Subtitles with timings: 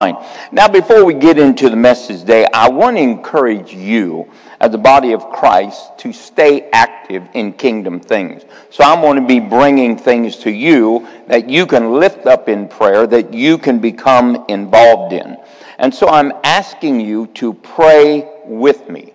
[0.00, 4.78] Now, before we get into the message today, I want to encourage you as the
[4.78, 8.44] body of Christ to stay active in kingdom things.
[8.70, 12.68] So I'm going to be bringing things to you that you can lift up in
[12.68, 15.36] prayer, that you can become involved in.
[15.78, 19.14] And so I'm asking you to pray with me.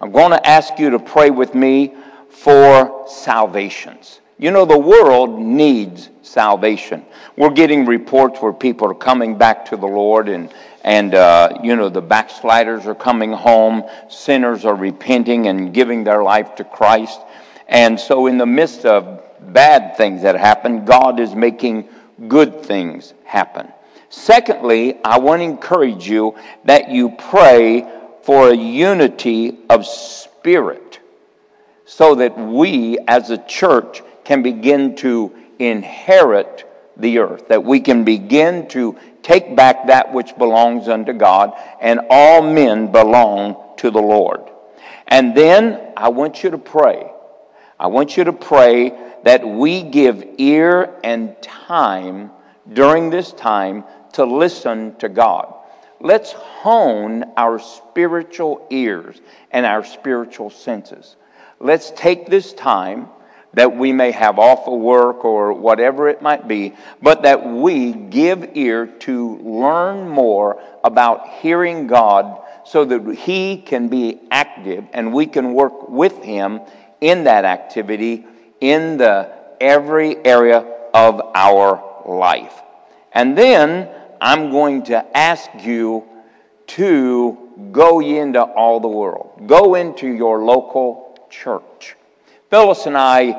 [0.00, 1.94] I'm going to ask you to pray with me
[2.30, 4.21] for salvations.
[4.42, 7.06] You know, the world needs salvation.
[7.36, 10.52] We're getting reports where people are coming back to the Lord and,
[10.82, 16.24] and uh, you know, the backsliders are coming home, sinners are repenting and giving their
[16.24, 17.20] life to Christ.
[17.68, 21.88] And so, in the midst of bad things that happen, God is making
[22.26, 23.68] good things happen.
[24.08, 27.88] Secondly, I want to encourage you that you pray
[28.24, 30.98] for a unity of spirit
[31.84, 38.02] so that we as a church can begin to inherit the earth, that we can
[38.02, 44.00] begin to take back that which belongs unto God, and all men belong to the
[44.00, 44.40] Lord.
[45.06, 47.12] And then I want you to pray.
[47.78, 48.92] I want you to pray
[49.24, 52.30] that we give ear and time
[52.72, 55.52] during this time to listen to God.
[56.00, 61.16] Let's hone our spiritual ears and our spiritual senses.
[61.60, 63.08] Let's take this time
[63.54, 68.56] that we may have awful work or whatever it might be, but that we give
[68.56, 75.26] ear to learn more about hearing God so that He can be active and we
[75.26, 76.60] can work with Him
[77.00, 78.24] in that activity
[78.60, 80.58] in the every area
[80.94, 82.54] of our life.
[83.12, 83.88] And then
[84.20, 86.04] I'm going to ask you
[86.68, 89.42] to go into all the world.
[89.46, 91.62] Go into your local church.
[92.52, 93.30] Phyllis and I,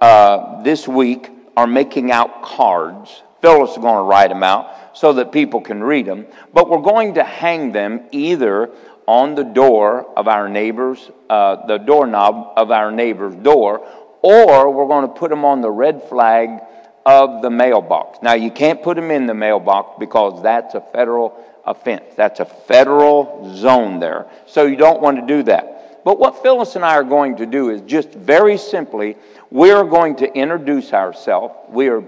[0.00, 1.28] uh, this week,
[1.58, 3.22] are making out cards.
[3.42, 6.24] Phyllis is going to write them out so that people can read them.
[6.54, 8.70] But we're going to hang them either
[9.04, 13.86] on the door of our neighbor's, uh, the doorknob of our neighbor's door,
[14.22, 16.62] or we're going to put them on the red flag
[17.04, 18.20] of the mailbox.
[18.22, 22.14] Now, you can't put them in the mailbox because that's a federal offense.
[22.16, 24.30] That's a federal zone there.
[24.46, 25.71] So you don't want to do that.
[26.04, 29.16] But what Phyllis and I are going to do is just very simply,
[29.50, 31.54] we're going to introduce ourselves.
[31.68, 32.02] We are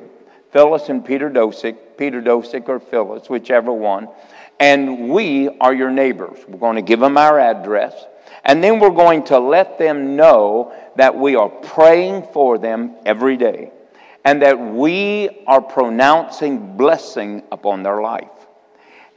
[0.51, 4.09] Phyllis and Peter Dosick, Peter Dosick or Phyllis, whichever one.
[4.59, 6.39] And we are your neighbors.
[6.49, 7.95] We're going to give them our address.
[8.45, 13.37] And then we're going to let them know that we are praying for them every
[13.37, 13.71] day
[14.25, 18.29] and that we are pronouncing blessing upon their life.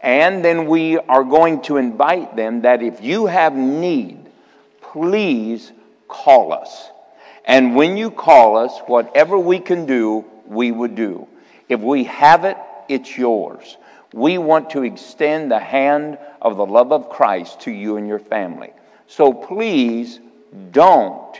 [0.01, 4.26] And then we are going to invite them that if you have need,
[4.97, 5.71] please
[6.07, 6.89] call us.
[7.45, 11.27] And when you call us, whatever we can do, we would do.
[11.69, 12.57] If we have it,
[12.89, 13.77] it's yours.
[14.11, 18.19] We want to extend the hand of the love of Christ to you and your
[18.19, 18.71] family.
[19.05, 20.19] So please
[20.71, 21.37] don't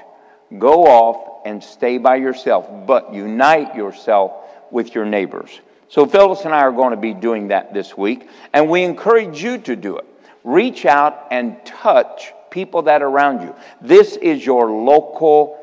[0.59, 4.34] go off and stay by yourself, but unite yourself
[4.69, 5.50] with your neighbors.
[5.89, 9.41] So Phyllis and I are going to be doing that this week, and we encourage
[9.41, 10.06] you to do it.
[10.44, 13.53] Reach out and touch people that are around you.
[13.81, 15.59] This is your local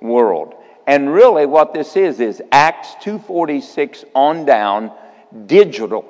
[0.00, 0.52] world.
[0.84, 4.90] And really what this is is Acts 246 on down
[5.46, 6.04] digital.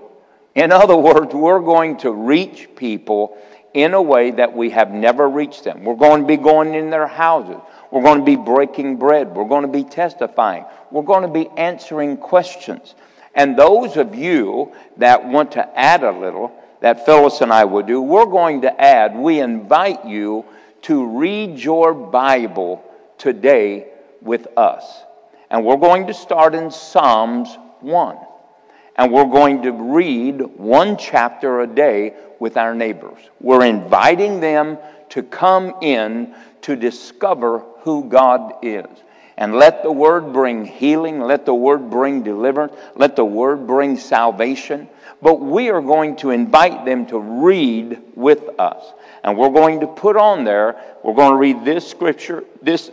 [0.54, 3.36] In other words, we're going to reach people
[3.74, 5.84] in a way that we have never reached them.
[5.84, 7.60] We're going to be going in their houses.
[7.91, 9.34] We're going to be breaking bread.
[9.36, 10.64] We're going to be testifying.
[10.91, 12.94] We're going to be answering questions.
[13.34, 17.86] And those of you that want to add a little, that Phyllis and I would
[17.86, 20.44] do, we're going to add, we invite you
[20.82, 22.84] to read your Bible
[23.18, 23.88] today
[24.20, 25.02] with us.
[25.50, 28.18] And we're going to start in Psalms 1.
[28.96, 33.18] And we're going to read one chapter a day with our neighbors.
[33.41, 34.78] We're inviting them
[35.10, 38.86] to come in to discover who God is.
[39.36, 43.96] And let the word bring healing, let the word bring deliverance, let the word bring
[43.96, 44.88] salvation.
[45.24, 48.84] But we are going to invite them to read with us.
[49.22, 52.91] And we're going to put on there, we're going to read this scripture, this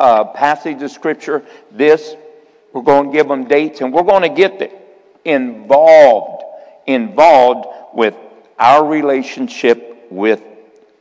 [0.00, 2.16] uh, passage of scripture, this.
[2.72, 4.70] We're going to give them dates, and we're going to get them
[5.24, 6.42] involved,
[6.88, 8.16] involved with
[8.58, 10.42] our relationship with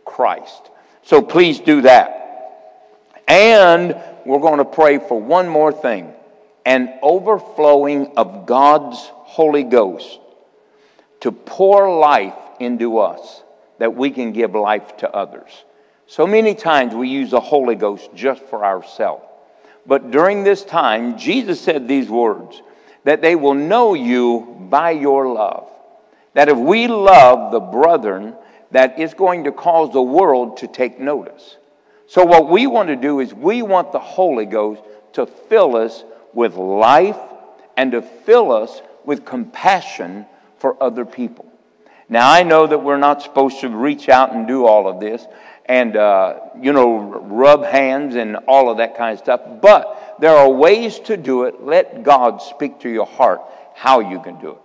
[0.06, 0.70] Christ.
[1.02, 2.70] So please do that.
[3.28, 6.14] And we're going to pray for one more thing
[6.68, 10.20] an overflowing of God's Holy Ghost
[11.22, 13.44] to pour life into us
[13.80, 15.50] that we can give life to others.
[16.06, 19.24] So many times we use the Holy Ghost just for ourselves.
[19.86, 22.62] But during this time, Jesus said these words
[23.04, 25.68] that they will know you by your love.
[26.34, 28.34] that if we love the brethren,
[28.72, 31.58] that is going to cause the world to take notice.
[32.08, 34.82] So, what we want to do is we want the Holy Ghost
[35.14, 37.18] to fill us with life
[37.76, 40.26] and to fill us with compassion
[40.62, 41.52] for other people.
[42.08, 45.26] Now, I know that we're not supposed to reach out and do all of this
[45.66, 50.36] and, uh, you know, rub hands and all of that kind of stuff, but there
[50.36, 51.64] are ways to do it.
[51.64, 53.42] Let God speak to your heart
[53.74, 54.58] how you can do it.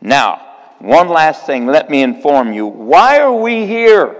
[0.00, 0.44] Now,
[0.78, 2.66] one last thing, let me inform you.
[2.66, 4.16] Why are we here?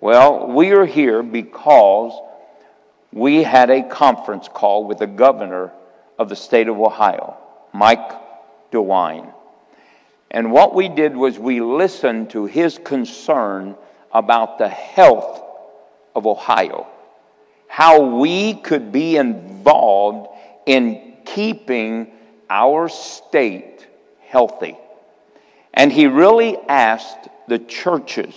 [0.00, 2.12] Well, we are here because
[3.12, 5.72] we had a conference call with the governor
[6.18, 7.36] of the state of Ohio,
[7.72, 8.12] Mike
[8.70, 9.34] DeWine.
[10.30, 13.76] And what we did was we listened to his concern
[14.12, 15.42] about the health
[16.14, 16.86] of Ohio,
[17.66, 20.28] how we could be involved
[20.66, 22.12] in keeping
[22.48, 23.86] our state
[24.26, 24.76] healthy.
[25.74, 28.34] And he really asked the churches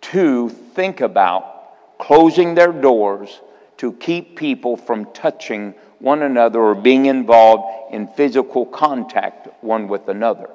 [0.00, 3.40] to think about closing their doors
[3.76, 10.08] to keep people from touching one another or being involved in physical contact one with
[10.08, 10.50] another.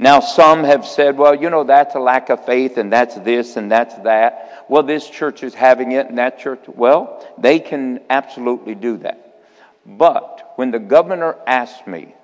[0.00, 3.58] Now, some have said, well, you know, that's a lack of faith, and that's this,
[3.58, 4.64] and that's that.
[4.66, 9.42] Well, this church is having it, and that church, well, they can absolutely do that.
[9.84, 12.14] But when the governor asked me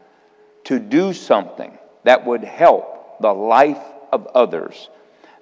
[0.64, 4.88] to do something that would help the life of others,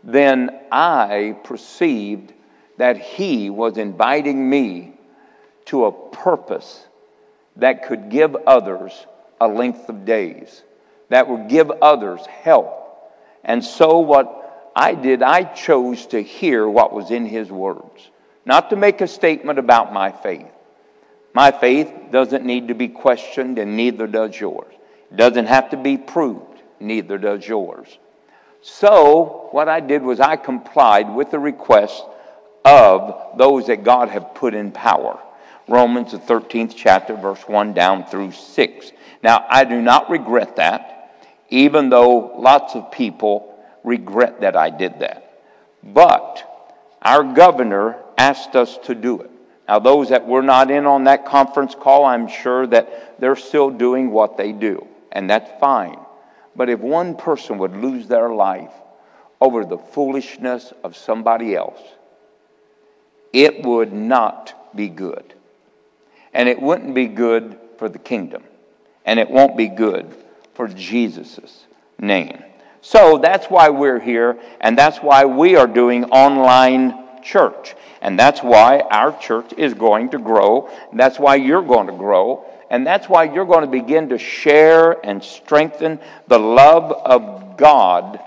[0.03, 2.33] then I perceived
[2.79, 4.95] that he was inviting me
[5.67, 6.85] to a purpose
[7.55, 9.07] that could give others
[9.41, 10.65] a length of days,
[11.09, 12.81] that would give others help.
[13.45, 18.09] And so, what I did, I chose to hear what was in his words,
[18.45, 20.51] not to make a statement about my faith.
[21.35, 24.73] My faith doesn't need to be questioned, and neither does yours.
[25.11, 27.99] It doesn't have to be proved neither does yours.
[28.62, 32.05] So, what I did was I complied with the request
[32.65, 35.19] of those that God have put in power.
[35.69, 38.93] Romans, the 13th chapter, verse 1 down through 6.
[39.25, 45.00] Now, I do not regret that, even though lots of people regret that I did
[45.00, 45.41] that.
[45.82, 46.44] But
[47.00, 49.31] our governor asked us to do it.
[49.67, 53.71] Now, those that were not in on that conference call, I'm sure that they're still
[53.71, 55.99] doing what they do, and that's fine.
[56.55, 58.75] But if one person would lose their life
[59.41, 61.81] over the foolishness of somebody else,
[63.32, 65.32] it would not be good.
[66.35, 68.43] And it wouldn't be good for the kingdom.
[69.05, 70.15] And it won't be good
[70.55, 71.65] for Jesus'
[71.99, 72.43] name.
[72.81, 77.75] So that's why we're here, and that's why we are doing online church.
[78.03, 80.71] And that's why our church is going to grow.
[80.93, 82.45] That's why you're going to grow.
[82.69, 85.99] And that's why you're going to begin to share and strengthen
[86.29, 88.21] the love of God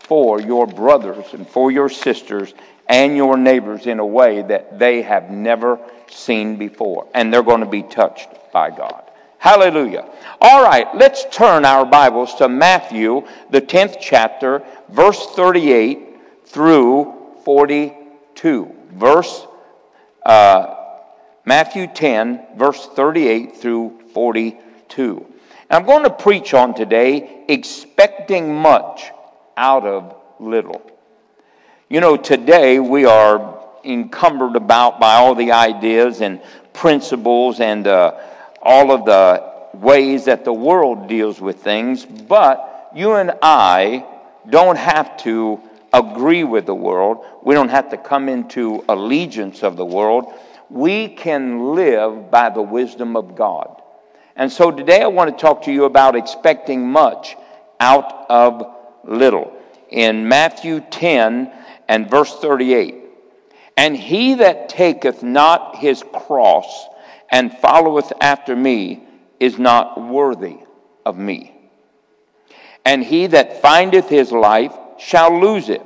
[0.00, 2.52] for your brothers and for your sisters
[2.88, 5.78] and your neighbors in a way that they have never
[6.08, 7.06] seen before.
[7.14, 9.04] And they're going to be touched by God.
[9.40, 10.06] Hallelujah.
[10.42, 18.70] All right, let's turn our Bibles to Matthew, the 10th chapter, verse 38 through 42.
[18.92, 19.46] Verse
[20.26, 20.74] uh,
[21.46, 25.26] Matthew 10, verse 38 through 42.
[25.70, 29.10] I'm going to preach on today expecting much
[29.56, 30.82] out of little.
[31.88, 36.42] You know, today we are encumbered about by all the ideas and
[36.74, 38.20] principles and uh,
[38.62, 44.06] all of the ways that the world deals with things, but you and I
[44.48, 45.60] don't have to
[45.92, 47.24] agree with the world.
[47.42, 50.32] We don't have to come into allegiance of the world
[50.70, 53.82] we can live by the wisdom of God.
[54.36, 57.36] And so today I want to talk to you about expecting much
[57.80, 59.52] out of little.
[59.90, 61.52] In Matthew 10
[61.88, 62.94] and verse 38,
[63.76, 66.86] and he that taketh not his cross
[67.30, 69.04] and followeth after me
[69.38, 70.58] is not worthy
[71.06, 71.54] of me.
[72.84, 75.82] And he that findeth his life shall lose it,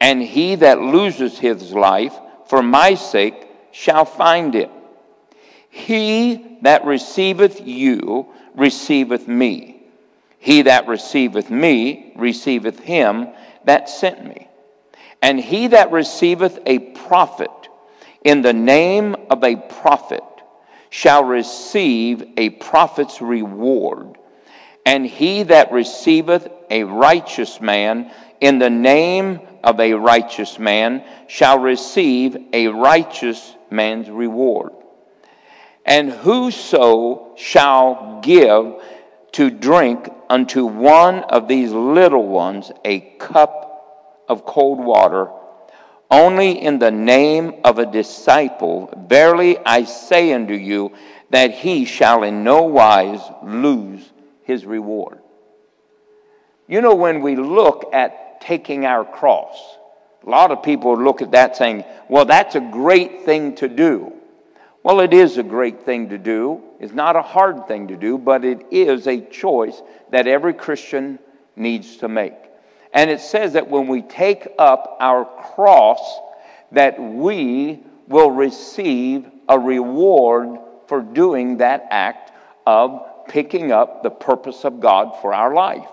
[0.00, 2.14] and he that loses his life
[2.46, 3.34] for my sake
[3.72, 4.70] shall find it.
[5.70, 9.82] He that receiveth you receiveth me.
[10.38, 13.28] He that receiveth me receiveth him
[13.64, 14.48] that sent me.
[15.20, 17.50] And he that receiveth a prophet
[18.22, 20.22] in the name of a prophet
[20.94, 24.16] shall receive a prophet's reward.
[24.86, 31.58] And he that receiveth a righteous man in the name of a righteous man shall
[31.58, 34.70] receive a righteous man's reward.
[35.84, 38.74] And whoso shall give
[39.32, 45.28] to drink unto one of these little ones a cup of cold water,
[46.14, 50.92] only in the name of a disciple, verily I say unto you,
[51.30, 54.08] that he shall in no wise lose
[54.44, 55.18] his reward.
[56.68, 59.58] You know, when we look at taking our cross,
[60.24, 64.12] a lot of people look at that saying, well, that's a great thing to do.
[64.84, 66.62] Well, it is a great thing to do.
[66.78, 71.18] It's not a hard thing to do, but it is a choice that every Christian
[71.56, 72.43] needs to make.
[72.94, 76.20] And it says that when we take up our cross,
[76.72, 82.32] that we will receive a reward for doing that act
[82.66, 85.88] of picking up the purpose of God for our life.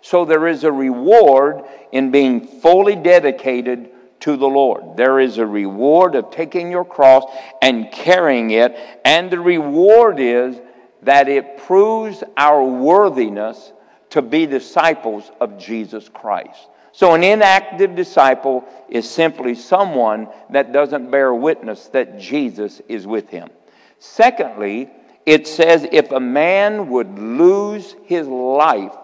[0.00, 4.96] So there is a reward in being fully dedicated to the Lord.
[4.96, 7.24] There is a reward of taking your cross
[7.60, 10.58] and carrying it, and the reward is
[11.02, 13.72] that it proves our worthiness
[14.16, 16.68] to be disciples of Jesus Christ.
[16.92, 23.28] So, an inactive disciple is simply someone that doesn't bear witness that Jesus is with
[23.28, 23.50] him.
[23.98, 24.88] Secondly,
[25.26, 28.96] it says if a man would lose his life,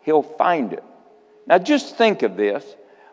[0.00, 0.82] he'll find it.
[1.46, 2.64] Now, just think of this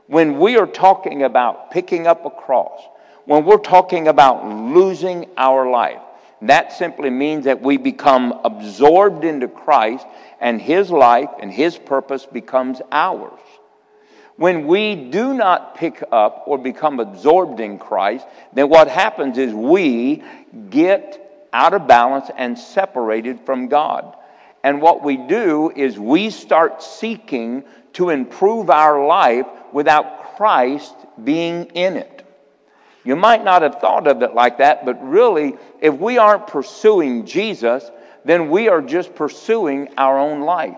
[0.08, 2.79] when we are talking about picking up a cross,
[3.25, 6.00] when we're talking about losing our life,
[6.43, 10.08] that simply means that we become absorbed into Christ
[10.41, 13.39] and His life and His purpose becomes ours.
[14.36, 19.53] When we do not pick up or become absorbed in Christ, then what happens is
[19.53, 20.24] we
[20.69, 24.17] get out of balance and separated from God.
[24.63, 31.65] And what we do is we start seeking to improve our life without Christ being
[31.65, 32.25] in it.
[33.03, 37.25] You might not have thought of it like that, but really, if we aren't pursuing
[37.25, 37.89] Jesus,
[38.25, 40.78] then we are just pursuing our own life.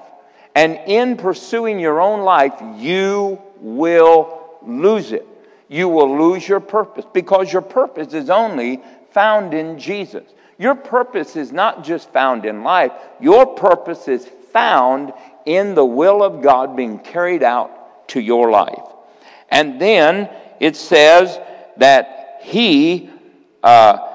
[0.56, 5.28] And in pursuing your own life, you will lose it.
[5.68, 8.82] You will lose your purpose because your purpose is only
[9.12, 10.24] found in Jesus.
[10.60, 15.14] Your purpose is not just found in life, your purpose is found
[15.46, 18.84] in the will of God being carried out to your life.
[19.50, 21.40] And then it says
[21.78, 23.10] that he
[23.64, 24.12] uh,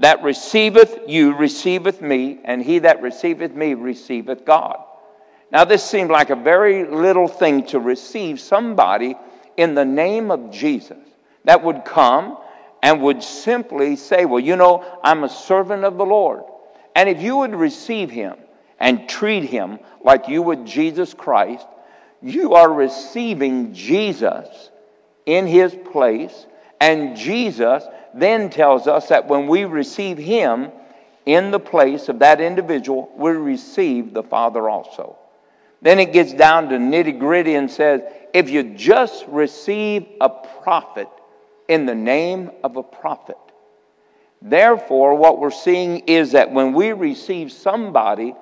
[0.00, 4.78] that receiveth you receiveth me, and he that receiveth me receiveth God.
[5.50, 9.16] Now, this seemed like a very little thing to receive somebody
[9.56, 10.98] in the name of Jesus
[11.44, 12.36] that would come
[12.82, 16.44] and would simply say, Well, you know, I'm a servant of the Lord.
[16.94, 18.36] And if you would receive him
[18.78, 21.66] and treat him like you would Jesus Christ,
[22.20, 24.70] you are receiving Jesus
[25.26, 26.46] in his place.
[26.80, 27.84] And Jesus
[28.20, 30.70] then tells us that when we receive him
[31.26, 35.16] in the place of that individual, we receive the Father also.
[35.82, 38.02] Then it gets down to nitty gritty and says,
[38.34, 41.08] if you just receive a prophet
[41.68, 43.36] in the name of a prophet,
[44.42, 48.34] therefore, what we're seeing is that when we receive somebody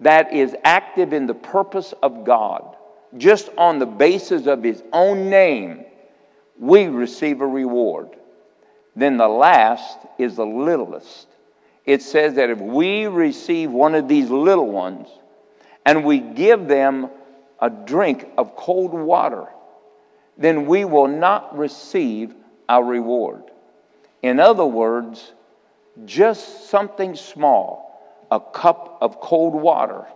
[0.00, 2.76] that is active in the purpose of God,
[3.18, 5.84] just on the basis of his own name,
[6.58, 8.08] we receive a reward.
[8.96, 11.28] Then the last is the littlest.
[11.84, 15.08] It says that if we receive one of these little ones
[15.86, 17.08] and we give them
[17.60, 19.46] a drink of cold water,
[20.36, 22.34] then we will not receive
[22.68, 23.42] our reward.
[24.22, 25.32] In other words,
[26.04, 27.90] just something small
[28.30, 30.06] a cup of cold water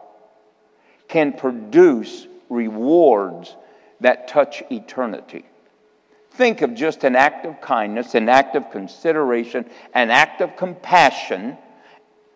[1.08, 3.56] can produce rewards
[4.00, 5.44] that touch eternity.
[6.34, 11.56] Think of just an act of kindness, an act of consideration, an act of compassion,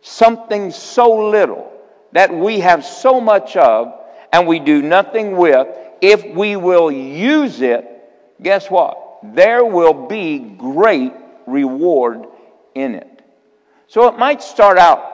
[0.01, 1.73] something so little
[2.13, 3.93] that we have so much of
[4.33, 5.69] and we do nothing with.
[6.01, 7.85] If we will use it,
[8.41, 9.19] guess what?
[9.35, 11.13] There will be great
[11.47, 12.27] reward
[12.75, 13.23] in it.
[13.89, 15.09] So it might start out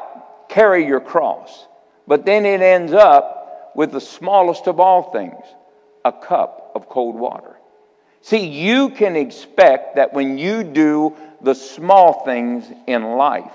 [0.55, 1.67] carry your cross.
[2.07, 5.45] But then it ends up with the smallest of all things
[6.05, 7.54] a cup of cold water.
[8.25, 13.53] See, you can expect that when you do the small things in life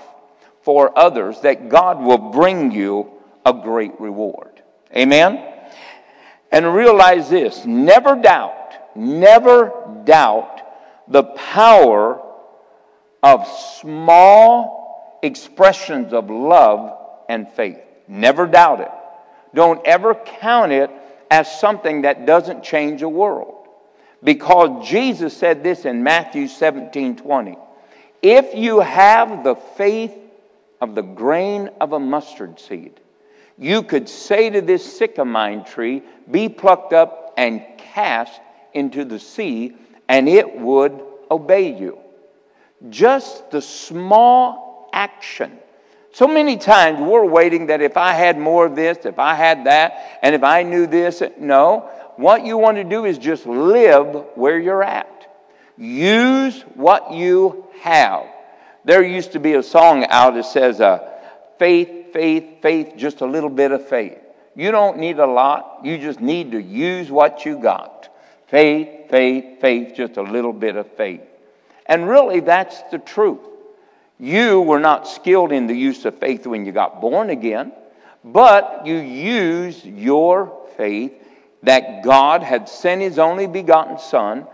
[0.62, 3.10] for others, that God will bring you
[3.44, 4.62] a great reward.
[4.94, 5.44] Amen?
[6.52, 9.72] And realize this never doubt, never
[10.04, 10.60] doubt
[11.08, 12.22] the power
[13.24, 13.48] of
[13.80, 16.96] small expressions of love
[17.28, 17.80] and faith.
[18.06, 18.92] Never doubt it.
[19.52, 20.92] Don't ever count it
[21.28, 23.59] as something that doesn't change a world.
[24.22, 27.56] Because Jesus said this in Matthew 17 20.
[28.22, 30.12] If you have the faith
[30.80, 33.00] of the grain of a mustard seed,
[33.58, 38.40] you could say to this sycamine tree, Be plucked up and cast
[38.74, 39.74] into the sea,
[40.08, 41.00] and it would
[41.30, 41.98] obey you.
[42.88, 45.58] Just the small action.
[46.12, 49.64] So many times we're waiting that if I had more of this, if I had
[49.64, 51.88] that, and if I knew this, no.
[52.20, 55.26] What you want to do is just live where you're at.
[55.78, 58.26] Use what you have.
[58.84, 60.98] There used to be a song out that says, uh,
[61.58, 64.18] faith, faith, faith, just a little bit of faith.
[64.54, 65.80] You don't need a lot.
[65.82, 68.14] You just need to use what you got.
[68.48, 71.22] Faith, faith, faith, just a little bit of faith.
[71.86, 73.40] And really, that's the truth.
[74.18, 77.72] You were not skilled in the use of faith when you got born again,
[78.22, 81.14] but you used your faith
[81.62, 84.46] that God had sent His only begotten Son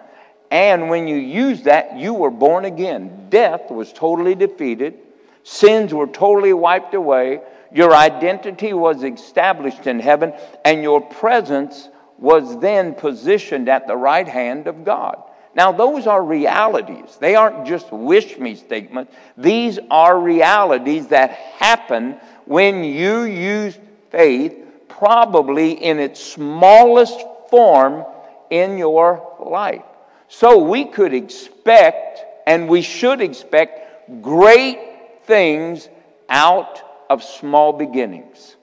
[0.51, 3.27] and when you used that, you were born again.
[3.31, 4.95] Death was totally defeated,
[5.43, 7.41] sins were totally wiped away,
[7.73, 10.33] your identity was established in heaven,
[10.65, 15.23] and your presence was then positioned at the right hand of God.
[15.55, 17.17] Now, those are realities.
[17.19, 19.13] They aren't just wish me statements.
[19.37, 23.79] These are realities that happen when you use
[24.11, 28.05] faith, probably in its smallest form
[28.50, 29.83] in your life.
[30.28, 34.78] So we could expect, and we should expect, great
[35.25, 35.88] things
[36.28, 38.57] out of small beginnings.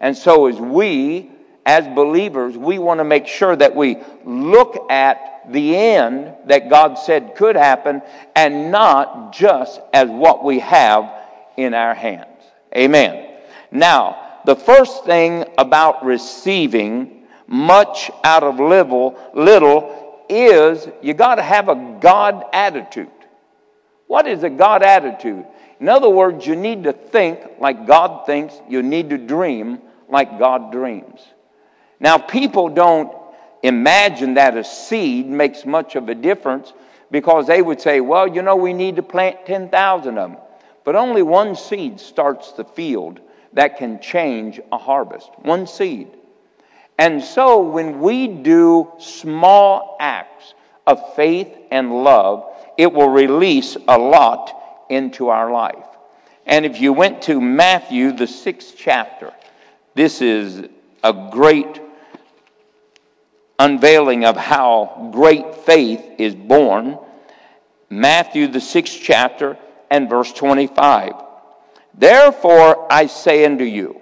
[0.00, 1.30] And so, as we,
[1.66, 6.94] as believers, we want to make sure that we look at the end that God
[6.94, 8.02] said could happen
[8.34, 11.10] and not just as what we have
[11.56, 12.26] in our hands.
[12.74, 13.36] Amen.
[13.70, 21.42] Now, the first thing about receiving much out of little, little is you got to
[21.42, 23.10] have a God attitude.
[24.06, 25.44] What is a God attitude?
[25.80, 30.38] In other words, you need to think like God thinks, you need to dream like
[30.38, 31.20] God dreams.
[31.98, 33.12] Now, people don't
[33.62, 36.72] imagine that a seed makes much of a difference
[37.10, 40.40] because they would say, well, you know, we need to plant 10,000 of them.
[40.84, 43.20] But only one seed starts the field
[43.52, 45.30] that can change a harvest.
[45.42, 46.08] One seed.
[46.98, 50.54] And so when we do small acts
[50.86, 52.44] of faith and love,
[52.76, 54.54] it will release a lot
[54.88, 55.86] into our life.
[56.46, 59.32] And if you went to Matthew, the sixth chapter,
[59.94, 60.68] this is
[61.02, 61.80] a great
[63.58, 66.98] unveiling of how great faith is born.
[67.88, 69.58] Matthew, the sixth chapter,
[69.90, 71.12] and verse 25.
[71.94, 74.00] Therefore I say unto you,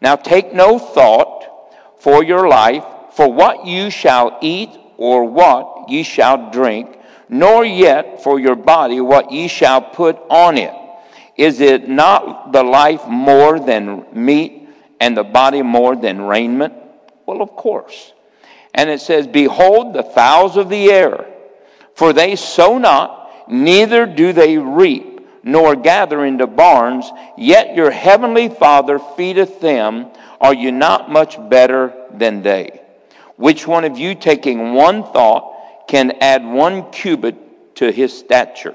[0.00, 1.46] now take no thought
[1.98, 6.98] for your life, for what you shall eat or what ye shall drink,
[7.28, 10.74] nor yet for your body what ye shall put on it.
[11.36, 14.68] Is it not the life more than meat,
[15.00, 16.74] and the body more than raiment?
[17.26, 18.12] Well, of course.
[18.72, 21.26] And it says, Behold the fowls of the air,
[21.94, 25.13] for they sow not, neither do they reap,
[25.44, 30.08] nor gather into barns, yet your heavenly Father feedeth them.
[30.40, 32.80] Are you not much better than they?
[33.36, 38.74] Which one of you, taking one thought, can add one cubit to his stature?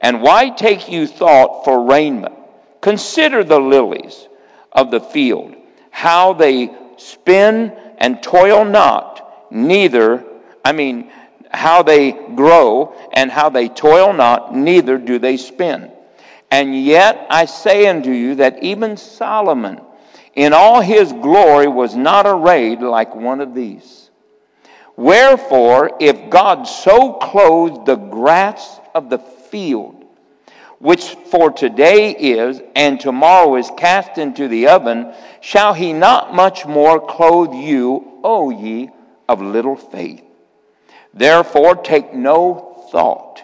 [0.00, 2.34] And why take you thought for raiment?
[2.82, 4.28] Consider the lilies
[4.70, 5.56] of the field,
[5.90, 10.24] how they spin and toil not, neither,
[10.64, 11.10] I mean,
[11.56, 15.90] how they grow and how they toil not, neither do they spin.
[16.50, 19.80] And yet I say unto you that even Solomon,
[20.34, 24.10] in all his glory was not arrayed like one of these.
[24.96, 30.04] Wherefore, if God so clothed the grass of the field,
[30.78, 36.66] which for today is and tomorrow is cast into the oven, shall he not much
[36.66, 38.90] more clothe you, O ye
[39.26, 40.25] of little faith?
[41.16, 43.42] Therefore, take no thought,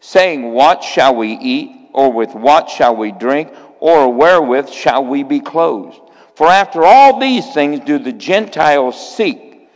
[0.00, 5.22] saying, What shall we eat, or with what shall we drink, or wherewith shall we
[5.22, 5.98] be clothed?
[6.34, 9.68] For after all these things do the Gentiles seek.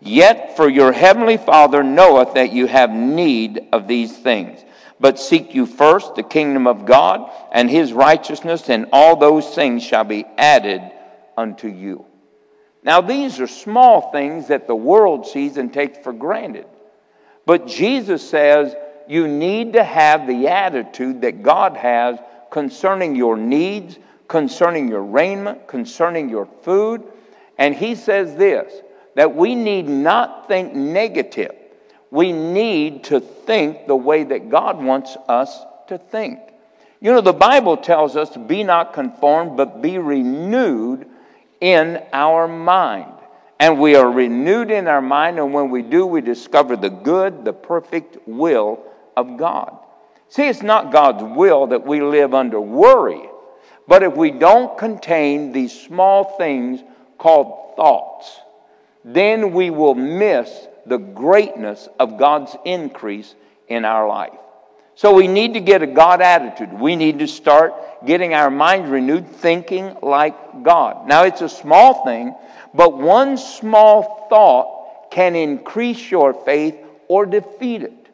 [0.00, 4.64] Yet for your heavenly Father knoweth that you have need of these things.
[4.98, 9.82] But seek you first the kingdom of God and his righteousness, and all those things
[9.82, 10.80] shall be added
[11.36, 12.06] unto you.
[12.82, 16.66] Now, these are small things that the world sees and takes for granted.
[17.44, 18.74] But Jesus says
[19.08, 22.18] you need to have the attitude that God has
[22.50, 27.02] concerning your needs, concerning your raiment, concerning your food.
[27.58, 28.72] And he says this
[29.16, 31.54] that we need not think negative.
[32.10, 36.38] We need to think the way that God wants us to think.
[37.00, 41.09] You know, the Bible tells us, to be not conformed, but be renewed
[41.60, 43.12] in our mind.
[43.58, 47.44] And we are renewed in our mind, and when we do, we discover the good,
[47.44, 48.82] the perfect will
[49.16, 49.76] of God.
[50.28, 53.28] See, it's not God's will that we live under worry,
[53.86, 56.80] but if we don't contain these small things
[57.18, 58.40] called thoughts,
[59.04, 63.34] then we will miss the greatness of God's increase
[63.68, 64.38] in our life.
[65.00, 66.74] So we need to get a God attitude.
[66.74, 71.08] We need to start getting our mind renewed, thinking like God.
[71.08, 72.34] Now, it's a small thing,
[72.74, 76.76] but one small thought can increase your faith
[77.08, 78.08] or defeat it.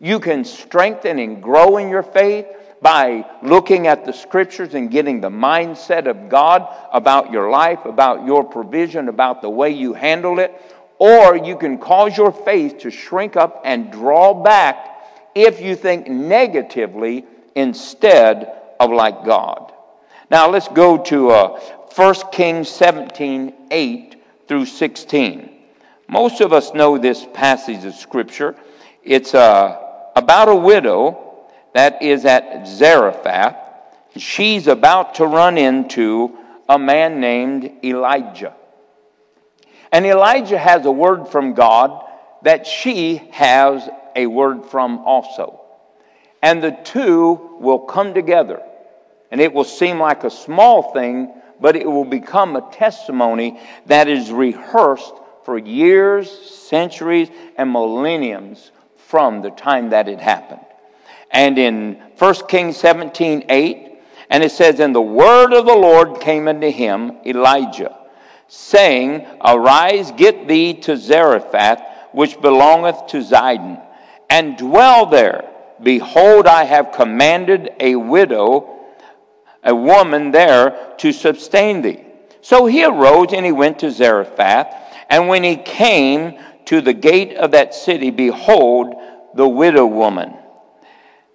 [0.00, 2.46] You can strengthen and grow in your faith
[2.80, 8.24] by looking at the scriptures and getting the mindset of God about your life, about
[8.24, 10.54] your provision, about the way you handle it.
[10.98, 14.94] Or you can cause your faith to shrink up and draw back
[15.36, 19.70] if you think negatively instead of like God.
[20.30, 21.60] Now let's go to uh,
[21.94, 25.50] 1 Kings 17 8 through 16.
[26.08, 28.56] Most of us know this passage of Scripture.
[29.02, 29.78] It's uh,
[30.16, 33.56] about a widow that is at Zarephath.
[34.16, 38.54] She's about to run into a man named Elijah.
[39.92, 42.04] And Elijah has a word from God
[42.42, 43.86] that she has
[44.16, 45.60] a word from also.
[46.42, 48.62] And the two will come together.
[49.30, 54.08] And it will seem like a small thing, but it will become a testimony that
[54.08, 60.60] is rehearsed for years, centuries, and millenniums from the time that it happened.
[61.30, 63.86] And in 1 Kings 17 8,
[64.30, 67.96] and it says, And the word of the Lord came unto him, Elijah,
[68.48, 73.85] saying, Arise, get thee to Zarephath, which belongeth to Zidon,
[74.28, 75.48] and dwell there.
[75.82, 78.84] Behold, I have commanded a widow,
[79.62, 82.04] a woman there, to sustain thee.
[82.40, 84.74] So he arose and he went to Zarephath.
[85.08, 88.94] And when he came to the gate of that city, behold,
[89.34, 90.34] the widow woman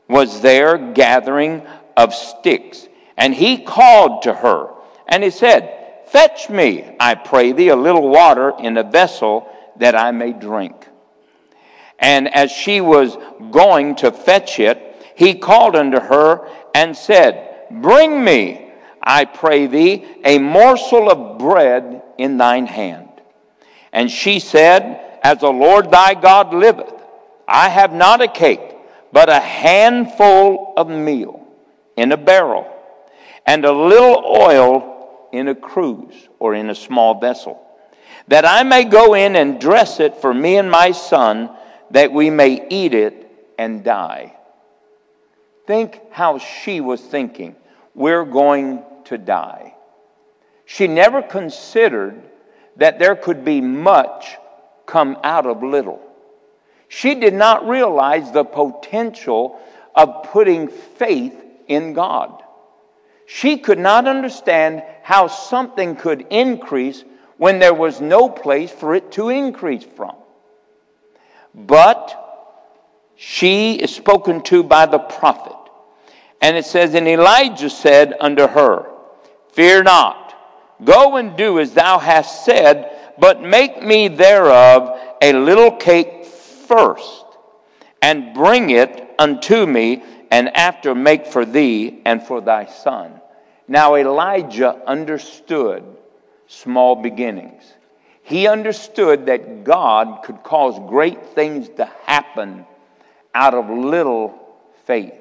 [0.07, 2.87] was there gathering of sticks.
[3.17, 4.69] And he called to her,
[5.07, 5.77] and he said,
[6.07, 10.87] Fetch me, I pray thee, a little water in a vessel that I may drink.
[12.01, 13.17] And as she was
[13.51, 20.05] going to fetch it, he called unto her and said, Bring me, I pray thee,
[20.25, 23.09] a morsel of bread in thine hand.
[23.93, 26.93] And she said, As the Lord thy God liveth,
[27.47, 28.75] I have not a cake,
[29.13, 31.45] but a handful of meal
[31.95, 32.67] in a barrel,
[33.45, 37.61] and a little oil in a cruse or in a small vessel,
[38.27, 41.49] that I may go in and dress it for me and my son
[41.91, 44.35] that we may eat it and die.
[45.67, 47.55] Think how she was thinking.
[47.93, 49.75] We're going to die.
[50.65, 52.21] She never considered
[52.77, 54.37] that there could be much
[54.85, 56.01] come out of little.
[56.87, 59.59] She did not realize the potential
[59.95, 61.35] of putting faith
[61.67, 62.43] in God.
[63.25, 67.03] She could not understand how something could increase
[67.37, 70.15] when there was no place for it to increase from.
[71.53, 72.17] But
[73.15, 75.55] she is spoken to by the prophet.
[76.41, 78.87] And it says, And Elijah said unto her,
[79.53, 80.33] Fear not,
[80.83, 87.25] go and do as thou hast said, but make me thereof a little cake first,
[88.01, 93.21] and bring it unto me, and after make for thee and for thy son.
[93.67, 95.83] Now Elijah understood
[96.47, 97.63] small beginnings.
[98.23, 102.65] He understood that God could cause great things to happen
[103.33, 104.55] out of little
[104.85, 105.13] faith.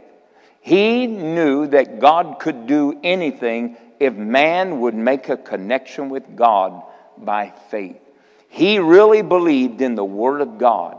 [0.61, 6.83] He knew that God could do anything if man would make a connection with God
[7.17, 8.01] by faith.
[8.49, 10.99] He really believed in the Word of God.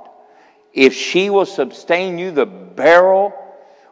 [0.74, 3.34] If she will sustain you, the barrel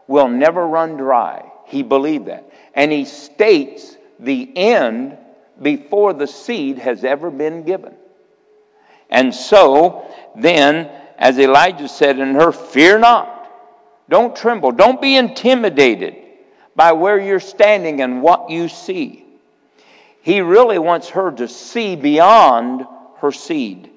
[0.08, 1.52] will never run dry.
[1.66, 2.50] He believed that.
[2.74, 5.18] And he states the end
[5.62, 7.94] before the seed has ever been given.
[9.10, 13.36] And so then, as Elijah said in her, fear not.
[14.10, 14.72] Don't tremble.
[14.72, 16.16] Don't be intimidated
[16.76, 19.26] by where you're standing and what you see.
[20.22, 22.86] He really wants her to see beyond
[23.18, 23.90] her seed.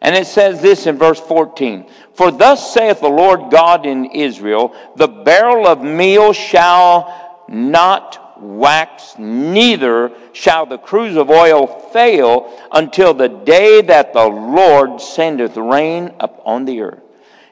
[0.00, 4.74] And it says this in verse 14 For thus saith the Lord God in Israel,
[4.96, 13.14] the barrel of meal shall not wax, neither shall the cruse of oil fail until
[13.14, 17.02] the day that the Lord sendeth rain upon the earth.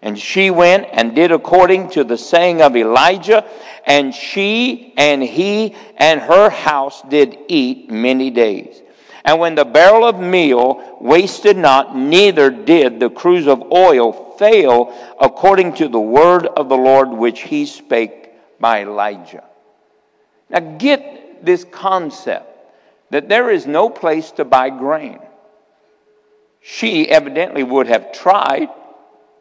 [0.03, 3.45] And she went and did according to the saying of Elijah,
[3.87, 8.83] and she and he and her house did eat many days.
[9.25, 14.93] And when the barrel of meal wasted not, neither did the cruse of oil fail,
[15.19, 19.45] according to the word of the Lord which he spake by Elijah.
[20.55, 22.47] Now get this concept
[23.11, 25.19] that there is no place to buy grain.
[26.61, 28.69] She evidently would have tried.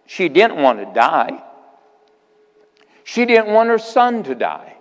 [0.07, 1.41] She didn't want to die.
[3.03, 4.75] She didn't want her son to die.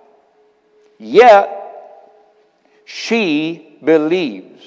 [0.99, 1.51] Yet,
[2.85, 4.65] she believes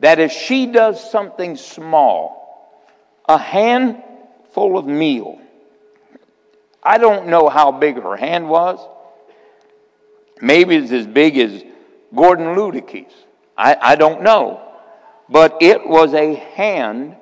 [0.00, 2.80] that if she does something small,
[3.28, 5.38] a handful of meal,
[6.82, 8.78] I don't know how big her hand was.
[10.40, 11.64] Maybe it's as big as
[12.14, 13.12] Gordon Ludicke's.
[13.56, 14.62] I, I don't know.
[15.28, 17.16] But it was a hand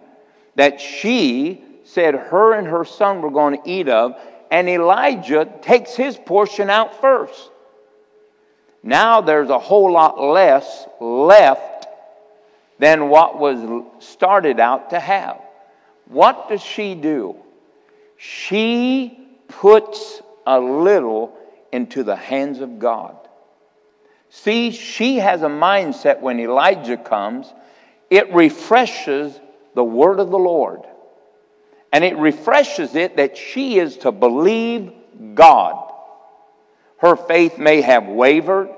[0.54, 4.14] that she said her and her son were going to eat of,
[4.50, 7.50] and Elijah takes his portion out first.
[8.82, 11.86] Now there's a whole lot less left
[12.78, 15.40] than what was started out to have.
[16.06, 17.36] What does she do?
[18.16, 21.36] She puts a little
[21.72, 23.16] into the hands of God.
[24.28, 27.52] See, she has a mindset when Elijah comes,
[28.10, 29.38] it refreshes
[29.74, 30.82] the word of the Lord.
[31.92, 34.92] And it refreshes it that she is to believe
[35.34, 35.92] God.
[36.98, 38.70] Her faith may have wavered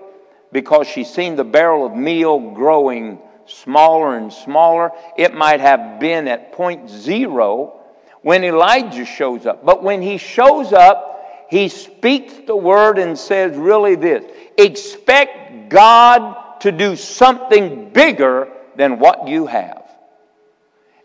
[0.53, 4.92] because she's seen the barrel of meal growing smaller and smaller.
[5.16, 7.81] It might have been at point zero
[8.22, 9.64] when Elijah shows up.
[9.64, 11.18] But when he shows up,
[11.49, 14.25] he speaks the word and says, really, this
[14.57, 19.85] expect God to do something bigger than what you have.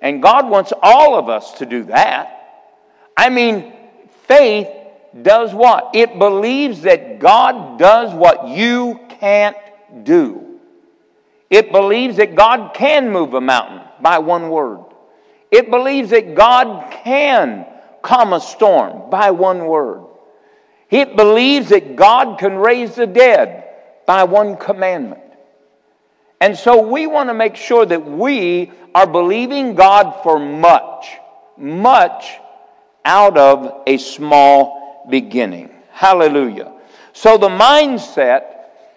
[0.02, 2.40] And God wants all of us to do that.
[3.16, 3.74] I mean,
[4.28, 4.68] faith
[5.22, 5.92] does what?
[5.96, 9.56] It believes that God does what you can't
[10.04, 10.60] do.
[11.50, 14.84] It believes that God can move a mountain by one word.
[15.52, 17.66] It believes that God can
[18.02, 20.04] calm a storm by one word.
[20.94, 23.64] It believes that God can raise the dead
[24.06, 25.24] by one commandment.
[26.40, 31.08] And so we want to make sure that we are believing God for much,
[31.58, 32.38] much
[33.04, 35.72] out of a small beginning.
[35.90, 36.72] Hallelujah.
[37.14, 38.44] So the mindset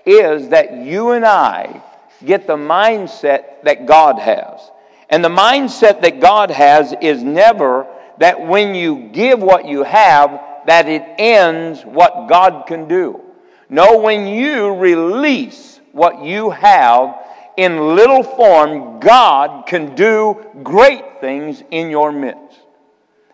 [0.04, 1.82] is that you and I
[2.26, 4.60] get the mindset that God has.
[5.08, 7.86] And the mindset that God has is never
[8.18, 13.20] that when you give what you have, that it ends what God can do.
[13.68, 17.16] No, when you release what you have
[17.56, 22.60] in little form, God can do great things in your midst.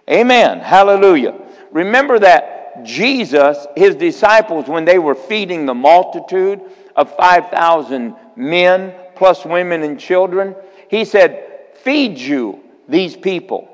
[0.09, 0.61] Amen.
[0.61, 1.39] Hallelujah.
[1.71, 6.61] Remember that Jesus, his disciples, when they were feeding the multitude
[6.97, 10.55] of 5,000 men, plus women and children,
[10.89, 11.49] he said,
[11.83, 13.69] Feed you these people.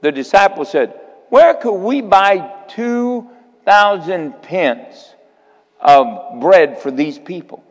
[0.00, 5.14] The disciples said, Where could we buy 2,000 pence
[5.80, 7.64] of bread for these people?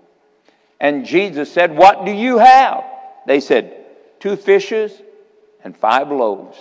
[0.79, 2.83] And Jesus said, What do you have?
[3.25, 3.85] They said,
[4.19, 4.91] Two fishes
[5.63, 6.57] and five loaves.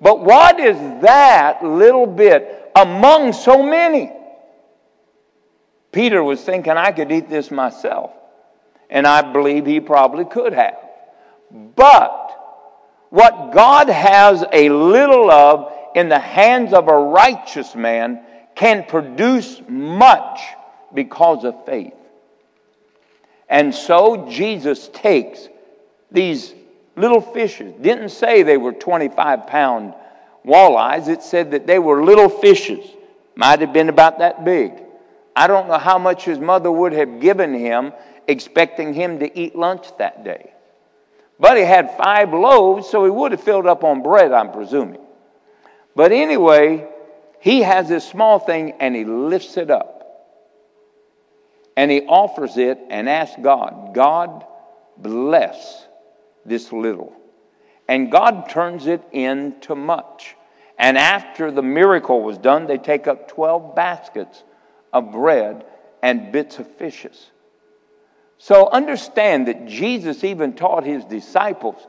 [0.00, 4.12] But what is that little bit among so many?
[5.90, 8.12] Peter was thinking, I could eat this myself.
[8.90, 10.76] And I believe he probably could have.
[11.50, 12.26] But
[13.10, 18.20] what God has a little of in the hands of a righteous man
[18.54, 20.40] can produce much
[20.92, 21.94] because of faith.
[23.48, 25.48] And so Jesus takes
[26.12, 26.54] these
[26.96, 27.72] little fishes.
[27.80, 29.94] Didn't say they were 25 pound
[30.44, 32.86] walleyes, it said that they were little fishes.
[33.34, 34.72] Might have been about that big.
[35.34, 37.94] I don't know how much his mother would have given him,
[38.28, 40.52] expecting him to eat lunch that day.
[41.40, 45.05] But he had five loaves, so he would have filled up on bread, I'm presuming.
[45.96, 46.86] But anyway,
[47.40, 49.94] he has this small thing and he lifts it up.
[51.76, 54.44] And he offers it and asks God, God,
[54.98, 55.86] bless
[56.44, 57.12] this little.
[57.88, 60.36] And God turns it into much.
[60.78, 64.44] And after the miracle was done, they take up 12 baskets
[64.92, 65.64] of bread
[66.02, 67.30] and bits of fishes.
[68.38, 71.86] So understand that Jesus even taught his disciples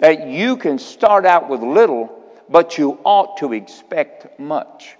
[0.00, 4.96] that you can start out with little, but you ought to expect much.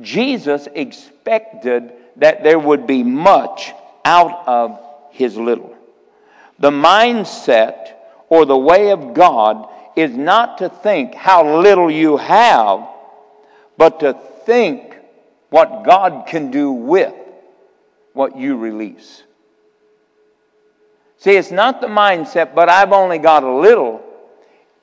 [0.00, 3.72] Jesus expected that there would be much
[4.04, 4.78] out of
[5.10, 5.74] his little.
[6.58, 7.92] The mindset
[8.28, 12.86] or the way of God is not to think how little you have,
[13.78, 14.96] but to think
[15.50, 17.14] what God can do with
[18.12, 19.22] what you release.
[21.18, 24.02] See, it's not the mindset, but I've only got a little.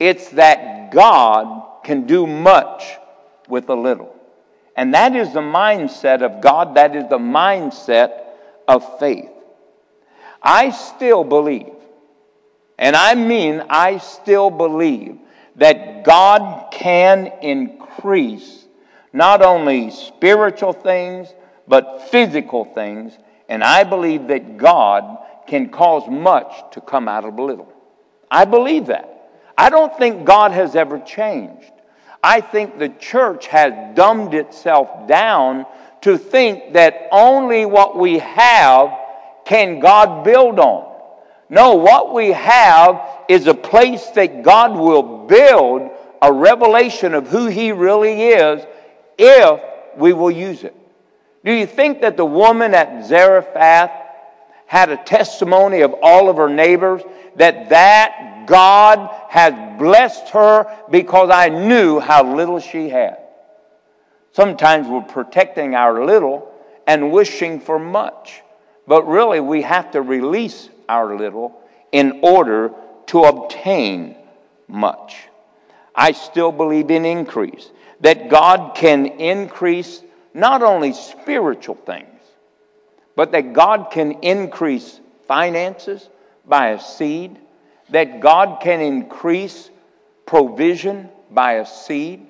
[0.00, 2.84] It's that God can do much
[3.48, 4.14] with a little.
[4.76, 6.76] And that is the mindset of God.
[6.76, 8.24] That is the mindset
[8.66, 9.30] of faith.
[10.42, 11.72] I still believe,
[12.78, 15.18] and I mean I still believe,
[15.56, 18.66] that God can increase
[19.12, 21.32] not only spiritual things,
[21.68, 23.16] but physical things.
[23.48, 27.72] And I believe that God can cause much to come out of little.
[28.30, 29.13] I believe that.
[29.56, 31.70] I don't think God has ever changed.
[32.22, 35.66] I think the church has dumbed itself down
[36.02, 38.90] to think that only what we have
[39.44, 40.92] can God build on.
[41.48, 45.90] No, what we have is a place that God will build
[46.20, 48.64] a revelation of who He really is
[49.18, 49.60] if
[49.96, 50.74] we will use it.
[51.44, 53.90] Do you think that the woman at Zarephath
[54.66, 57.02] had a testimony of all of her neighbors
[57.36, 63.18] that that God has blessed her because I knew how little she had?
[64.32, 66.52] Sometimes we're protecting our little
[66.86, 68.42] and wishing for much.
[68.86, 71.60] But really, we have to release our little
[71.92, 72.72] in order
[73.06, 74.16] to obtain
[74.68, 75.16] much.
[75.94, 80.02] I still believe in increase, that God can increase
[80.34, 82.08] not only spiritual things,
[83.14, 86.08] but that God can increase finances
[86.44, 87.38] by a seed,
[87.90, 89.70] that God can increase
[90.26, 92.26] provision by a seed,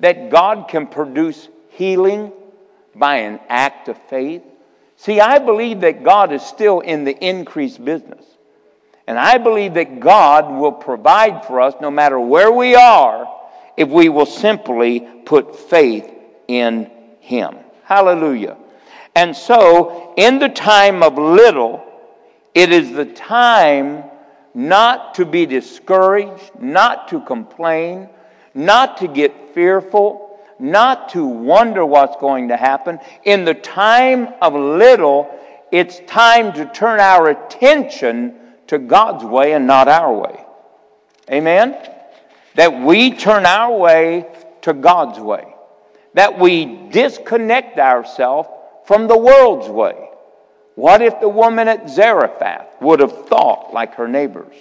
[0.00, 2.32] that God can produce healing
[2.94, 4.42] by an act of faith.
[4.96, 8.24] See, I believe that God is still in the increase business.
[9.06, 13.30] And I believe that God will provide for us no matter where we are
[13.76, 16.10] if we will simply put faith
[16.48, 16.90] in
[17.20, 17.56] Him.
[17.82, 18.56] Hallelujah.
[19.14, 21.84] And so, in the time of little,
[22.54, 24.04] it is the time
[24.54, 28.08] not to be discouraged, not to complain,
[28.54, 32.98] not to get fearful, not to wonder what's going to happen.
[33.24, 35.38] In the time of little,
[35.72, 38.38] it's time to turn our attention
[38.68, 40.40] to God's way and not our way.
[41.30, 41.76] Amen?
[42.54, 44.26] That we turn our way
[44.62, 45.52] to God's way.
[46.14, 48.48] That we disconnect ourselves
[48.86, 50.10] from the world's way.
[50.74, 54.54] What if the woman at Zarephath would have thought like her neighbors?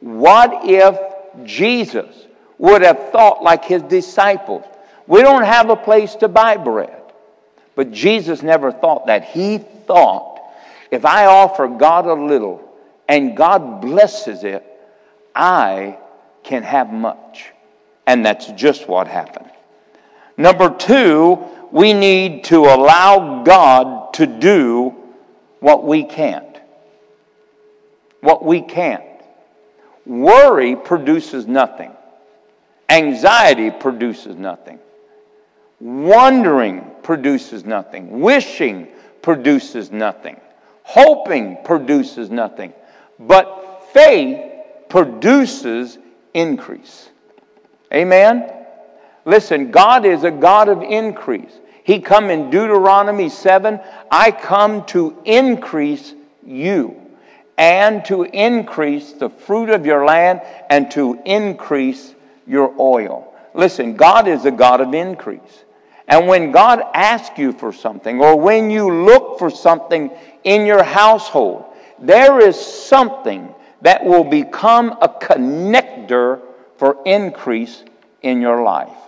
[0.00, 0.98] What if
[1.44, 2.26] Jesus
[2.58, 4.64] would have thought like his disciples?
[5.06, 7.00] We don't have a place to buy bread.
[7.74, 9.24] But Jesus never thought that.
[9.24, 10.40] He thought,
[10.90, 12.62] if I offer God a little
[13.08, 14.64] and God blesses it,
[15.34, 15.98] I
[16.44, 17.50] can have much.
[18.06, 19.50] And that's just what happened.
[20.36, 24.94] Number two, we need to allow God to do
[25.64, 26.60] what we can't.
[28.20, 29.02] What we can't.
[30.04, 31.90] Worry produces nothing.
[32.90, 34.78] Anxiety produces nothing.
[35.80, 38.20] Wondering produces nothing.
[38.20, 38.88] Wishing
[39.22, 40.38] produces nothing.
[40.82, 42.74] Hoping produces nothing.
[43.18, 44.52] But faith
[44.90, 45.96] produces
[46.34, 47.08] increase.
[47.90, 48.52] Amen?
[49.24, 51.58] Listen, God is a God of increase.
[51.84, 53.78] He come in Deuteronomy 7,
[54.10, 57.00] I come to increase you
[57.58, 62.14] and to increase the fruit of your land and to increase
[62.46, 63.34] your oil.
[63.52, 65.64] Listen, God is a God of increase.
[66.08, 70.10] And when God asks you for something, or when you look for something
[70.42, 71.66] in your household,
[71.98, 76.40] there is something that will become a connector
[76.76, 77.84] for increase
[78.22, 79.03] in your life.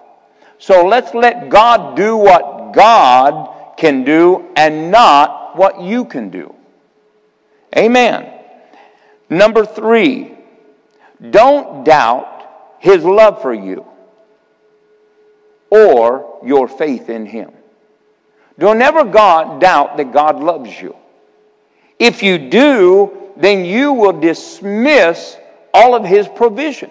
[0.59, 6.55] So let's let God do what God can do and not what you can do.
[7.77, 8.33] Amen.
[9.29, 10.33] Number three,
[11.31, 12.37] don't doubt
[12.79, 13.87] his love for you
[15.71, 17.53] or your faith in Him.
[18.59, 20.97] Don't ever God doubt that God loves you.
[21.99, 25.37] If you do, then you will dismiss
[25.75, 26.91] all of His provision.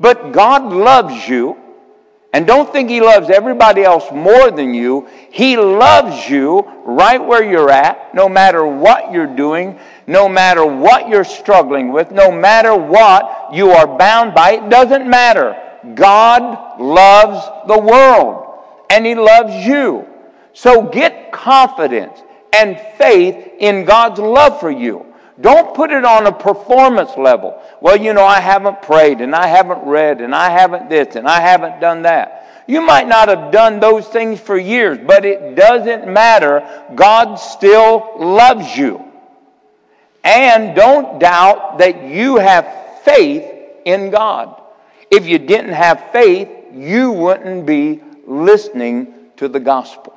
[0.00, 1.56] But God loves you,
[2.32, 5.08] and don't think He loves everybody else more than you.
[5.30, 11.08] He loves you right where you're at, no matter what you're doing, no matter what
[11.08, 14.52] you're struggling with, no matter what you are bound by.
[14.52, 15.56] It doesn't matter.
[15.94, 18.58] God loves the world
[18.90, 20.06] and He loves you.
[20.52, 22.20] So get confidence
[22.52, 25.07] and faith in God's love for you.
[25.40, 27.62] Don't put it on a performance level.
[27.80, 31.28] Well, you know, I haven't prayed and I haven't read and I haven't this and
[31.28, 32.64] I haven't done that.
[32.66, 36.86] You might not have done those things for years, but it doesn't matter.
[36.94, 39.04] God still loves you.
[40.24, 43.44] And don't doubt that you have faith
[43.84, 44.60] in God.
[45.10, 50.14] If you didn't have faith, you wouldn't be listening to the gospel.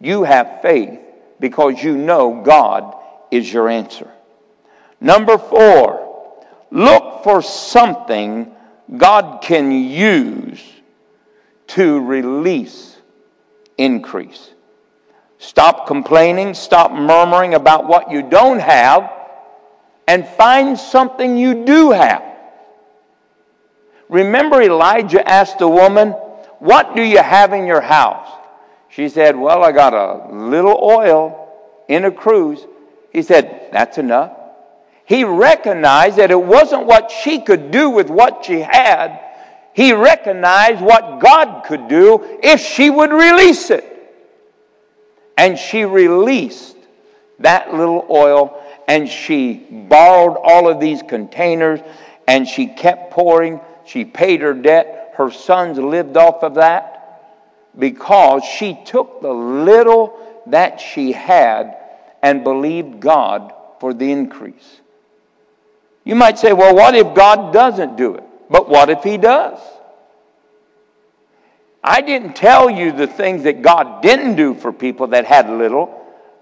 [0.00, 1.00] You have faith
[1.40, 2.94] because you know God
[3.30, 4.10] is your answer.
[5.00, 8.52] Number four, look for something
[8.96, 10.62] God can use
[11.68, 12.96] to release
[13.76, 14.50] increase.
[15.38, 19.12] Stop complaining, stop murmuring about what you don't have,
[20.08, 22.24] and find something you do have.
[24.08, 26.10] Remember, Elijah asked the woman,
[26.58, 28.28] What do you have in your house?
[28.88, 32.66] She said, Well, I got a little oil in a cruse.
[33.12, 34.32] He said, That's enough.
[35.08, 39.18] He recognized that it wasn't what she could do with what she had.
[39.72, 43.86] He recognized what God could do if she would release it.
[45.38, 46.76] And she released
[47.38, 51.80] that little oil and she borrowed all of these containers
[52.26, 53.60] and she kept pouring.
[53.86, 55.14] She paid her debt.
[55.16, 57.22] Her sons lived off of that
[57.78, 61.78] because she took the little that she had
[62.22, 64.82] and believed God for the increase.
[66.04, 68.24] You might say, well, what if God doesn't do it?
[68.50, 69.58] But what if He does?
[71.82, 75.94] I didn't tell you the things that God didn't do for people that had little.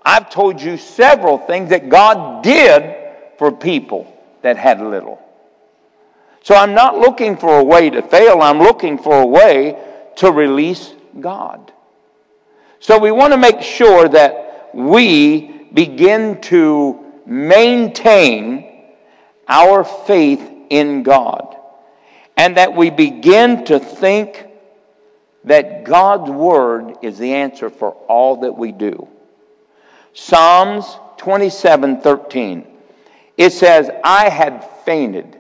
[0.03, 2.97] I've told you several things that God did
[3.39, 5.21] for people that had little.
[6.43, 9.77] So I'm not looking for a way to fail, I'm looking for a way
[10.17, 11.73] to release God.
[12.79, 18.76] So we want to make sure that we begin to maintain
[19.49, 21.57] our faith in God.
[22.37, 24.47] And that we begin to think
[25.45, 29.09] that God's Word is the answer for all that we do.
[30.13, 30.85] Psalms
[31.19, 32.67] 27 13.
[33.37, 35.39] It says, I had fainted,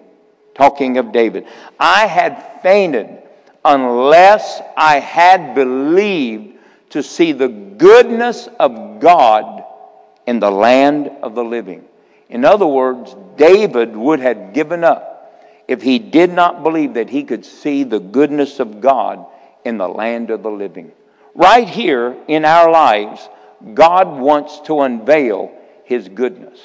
[0.54, 1.46] talking of David,
[1.78, 3.22] I had fainted
[3.64, 6.58] unless I had believed
[6.90, 9.64] to see the goodness of God
[10.26, 11.84] in the land of the living.
[12.28, 15.16] In other words, David would have given up
[15.68, 19.26] if he did not believe that he could see the goodness of God
[19.64, 20.92] in the land of the living.
[21.34, 23.28] Right here in our lives,
[23.74, 25.52] God wants to unveil
[25.84, 26.60] his goodness.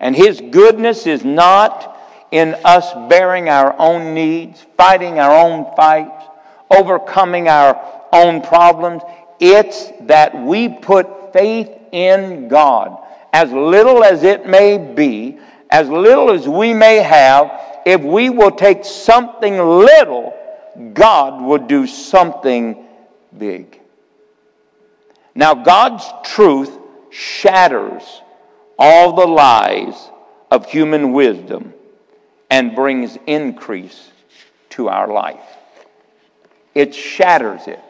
[0.00, 1.98] And his goodness is not
[2.30, 6.24] in us bearing our own needs, fighting our own fights,
[6.70, 7.80] overcoming our
[8.12, 9.02] own problems.
[9.38, 13.03] It's that we put faith in God
[13.34, 15.36] as little as it may be,
[15.68, 17.50] as little as we may have,
[17.84, 20.32] if we will take something little,
[20.92, 22.86] God will do something
[23.36, 23.80] big.
[25.34, 26.78] Now, God's truth
[27.10, 28.04] shatters
[28.78, 30.10] all the lies
[30.52, 31.74] of human wisdom
[32.50, 34.12] and brings increase
[34.70, 35.42] to our life.
[36.72, 37.80] It shatters it.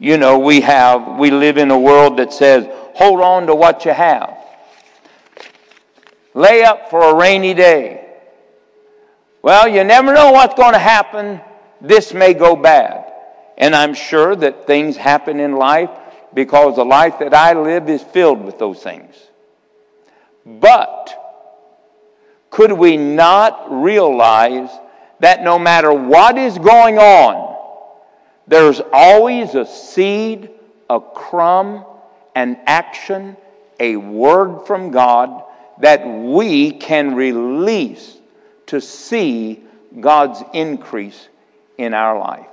[0.00, 3.84] You know, we have, we live in a world that says, hold on to what
[3.84, 4.35] you have.
[6.36, 8.06] Lay up for a rainy day.
[9.40, 11.40] Well, you never know what's going to happen.
[11.80, 13.10] This may go bad.
[13.56, 15.88] And I'm sure that things happen in life
[16.34, 19.14] because the life that I live is filled with those things.
[20.44, 21.10] But
[22.50, 24.68] could we not realize
[25.20, 27.56] that no matter what is going on,
[28.46, 30.50] there's always a seed,
[30.90, 31.86] a crumb,
[32.34, 33.38] an action,
[33.80, 35.44] a word from God
[35.80, 38.18] that we can release
[38.66, 39.62] to see
[40.00, 41.28] God's increase
[41.78, 42.46] in our life.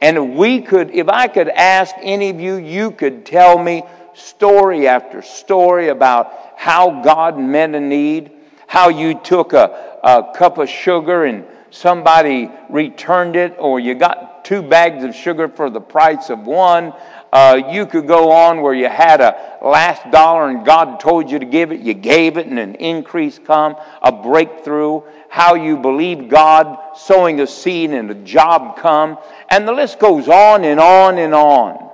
[0.00, 4.86] And we could, if I could ask any of you, you could tell me story
[4.86, 8.30] after story about how God met a need,
[8.66, 14.44] how you took a, a cup of sugar and somebody returned it, or you got
[14.44, 16.92] two bags of sugar for the price of one,
[17.34, 21.40] uh, you could go on where you had a last dollar and God told you
[21.40, 25.02] to give it, you gave it, and an increase come, a breakthrough.
[25.28, 29.18] How you believe God, sowing a seed and a job come,
[29.50, 31.90] and the list goes on and on and on,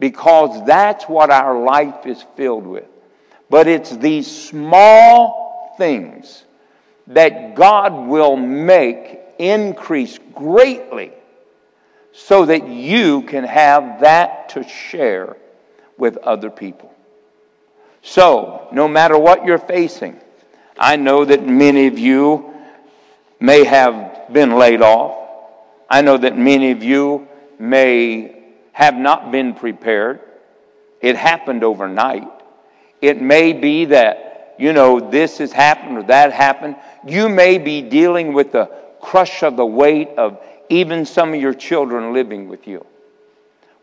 [0.00, 2.86] because that's what our life is filled with.
[3.50, 6.42] But it's these small things
[7.08, 11.12] that God will make increase greatly
[12.14, 15.36] so that you can have that to share
[15.98, 16.94] with other people.
[18.02, 20.20] So, no matter what you're facing,
[20.78, 22.54] I know that many of you
[23.40, 25.16] may have been laid off.
[25.90, 28.42] I know that many of you may
[28.72, 30.20] have not been prepared.
[31.00, 32.28] It happened overnight.
[33.00, 36.76] It may be that you know, this has happened or that happened.
[37.06, 38.66] You may be dealing with the
[39.00, 40.40] crush of the weight of
[40.74, 42.84] even some of your children living with you.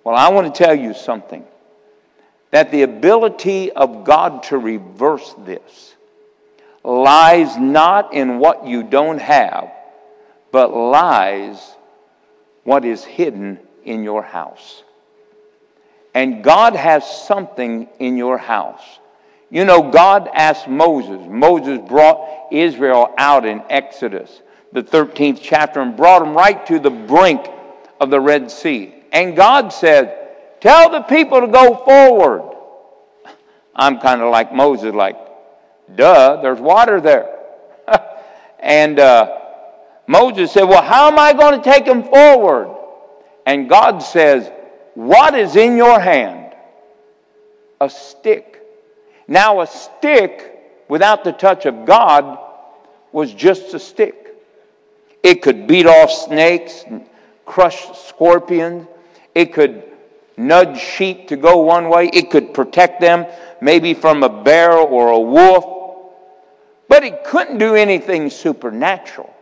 [0.03, 1.45] Well, I want to tell you something
[2.51, 5.95] that the ability of God to reverse this
[6.83, 9.71] lies not in what you don't have,
[10.51, 11.75] but lies
[12.63, 14.83] what is hidden in your house.
[16.13, 18.83] And God has something in your house.
[19.49, 24.41] You know, God asked Moses, Moses brought Israel out in Exodus,
[24.73, 27.45] the 13th chapter, and brought them right to the brink
[27.99, 28.93] of the Red Sea.
[29.11, 30.17] And God said,
[30.61, 32.55] Tell the people to go forward.
[33.75, 35.17] I'm kind of like Moses, like,
[35.95, 37.39] duh, there's water there.
[38.59, 39.39] and uh,
[40.07, 42.75] Moses said, Well, how am I going to take them forward?
[43.45, 44.51] And God says,
[44.93, 46.53] What is in your hand?
[47.79, 48.61] A stick.
[49.27, 52.37] Now, a stick without the touch of God
[53.11, 54.20] was just a stick.
[55.23, 56.83] It could beat off snakes,
[57.45, 58.87] crush scorpions.
[59.35, 59.83] It could
[60.37, 62.09] nudge sheep to go one way.
[62.11, 63.25] It could protect them
[63.61, 65.65] maybe from a bear or a wolf.
[66.87, 69.33] But it couldn't do anything supernatural.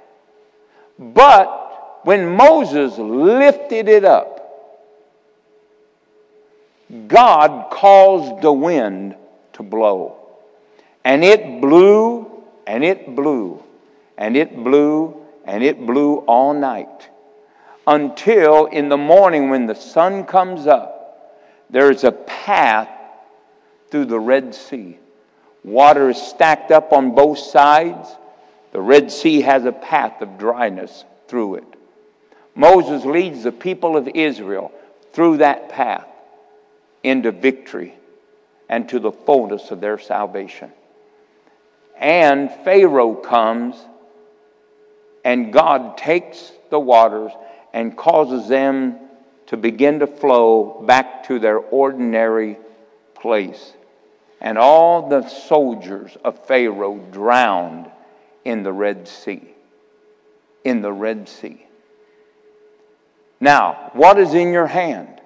[0.99, 4.35] But when Moses lifted it up,
[7.07, 9.15] God caused the wind
[9.53, 10.17] to blow.
[11.05, 13.63] And it blew, and it blew,
[14.17, 15.18] and it blew,
[15.49, 17.09] and it blew all night.
[17.87, 21.41] Until in the morning, when the sun comes up,
[21.71, 22.87] there's a path
[23.89, 24.99] through the Red Sea.
[25.63, 28.07] Water is stacked up on both sides.
[28.73, 31.75] The Red Sea has a path of dryness through it.
[32.53, 34.71] Moses leads the people of Israel
[35.13, 36.07] through that path
[37.01, 37.95] into victory
[38.69, 40.71] and to the fullness of their salvation.
[41.97, 43.75] And Pharaoh comes,
[45.23, 47.31] and God takes the waters
[47.73, 48.97] and causes them
[49.47, 52.57] to begin to flow back to their ordinary
[53.15, 53.73] place.
[54.41, 57.89] And all the soldiers of Pharaoh drowned
[58.45, 59.41] in the Red Sea.
[60.63, 61.65] In the Red Sea.
[63.39, 65.21] Now, what is in your hand?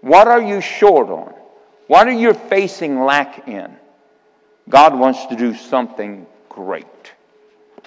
[0.00, 1.34] What are you short on?
[1.86, 3.76] What are you facing lack in?
[4.68, 6.86] God wants to do something great.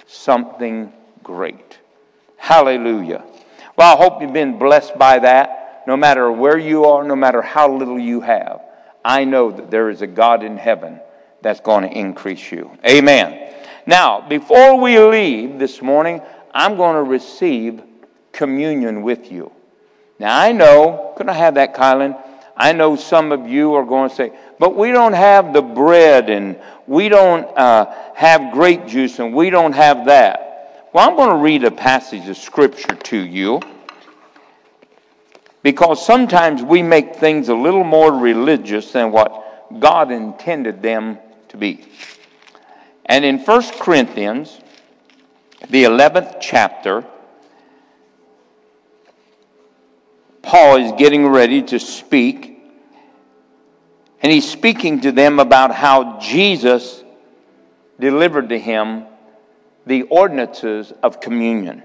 [0.06, 0.91] Something
[1.24, 1.80] great.
[2.38, 3.24] Hallelujah.
[3.76, 5.84] Well, I hope you've been blessed by that.
[5.88, 8.62] No matter where you are, no matter how little you have,
[9.04, 11.00] I know that there is a God in heaven
[11.41, 12.72] that's going to increase you.
[12.88, 13.54] Amen.
[13.86, 16.22] Now, before we leave this morning,
[16.54, 17.82] I'm going to receive
[18.32, 19.52] communion with you.
[20.20, 22.18] Now, I know, could I have that, Kylan?
[22.56, 26.30] I know some of you are going to say, but we don't have the bread
[26.30, 30.89] and we don't uh, have grape juice and we don't have that.
[30.93, 33.60] Well, I'm going to read a passage of scripture to you
[35.64, 41.18] because sometimes we make things a little more religious than what God intended them
[41.49, 41.86] to be.
[43.06, 44.60] And in 1 Corinthians,
[45.70, 47.06] the 11th chapter,
[50.44, 52.62] Paul is getting ready to speak,
[54.22, 57.04] and he's speaking to them about how Jesus
[58.00, 59.06] delivered to him
[59.86, 61.82] the ordinances of communion.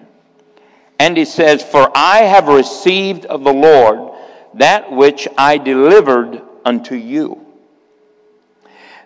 [0.98, 4.12] And he says, For I have received of the Lord
[4.54, 7.46] that which I delivered unto you.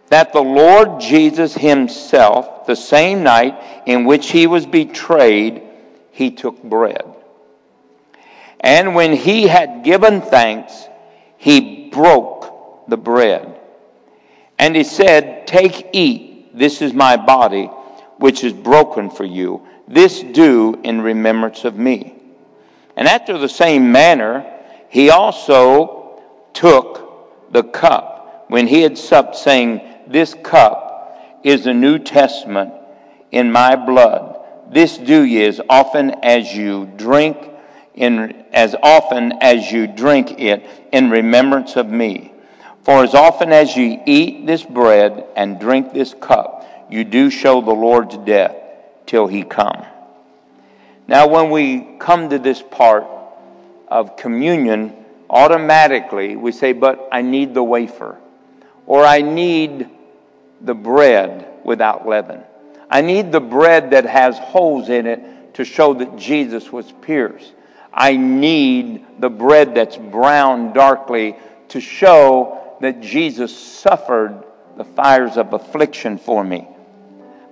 [0.09, 5.63] That the Lord Jesus himself, the same night in which he was betrayed,
[6.11, 7.12] he took bread.
[8.63, 10.89] And when he had given thanks,
[11.37, 13.61] he broke the bread.
[14.59, 17.67] And he said, Take, eat, this is my body,
[18.19, 19.67] which is broken for you.
[19.89, 22.15] This do in remembrance of me.
[22.97, 24.49] And after the same manner,
[24.89, 26.21] he also
[26.53, 32.73] took the cup when he had supped, saying, This cup is the New Testament
[33.33, 34.39] in my blood.
[34.71, 37.52] This do ye as often as you drink
[37.95, 42.33] in, as often as you drink it in remembrance of me.
[42.83, 47.61] For as often as you eat this bread and drink this cup, you do show
[47.61, 48.57] the Lord's death
[49.07, 49.85] till he come.
[51.07, 53.05] Now, when we come to this part
[53.89, 54.97] of communion,
[55.29, 58.19] automatically we say, But I need the wafer,
[58.87, 59.89] or I need
[60.61, 62.43] the bread without leaven.
[62.91, 67.53] I need the bread that has holes in it to show that Jesus was pierced.
[67.95, 71.37] I need the bread that's brown darkly
[71.69, 74.45] to show that Jesus suffered
[74.77, 76.67] the fires of affliction for me.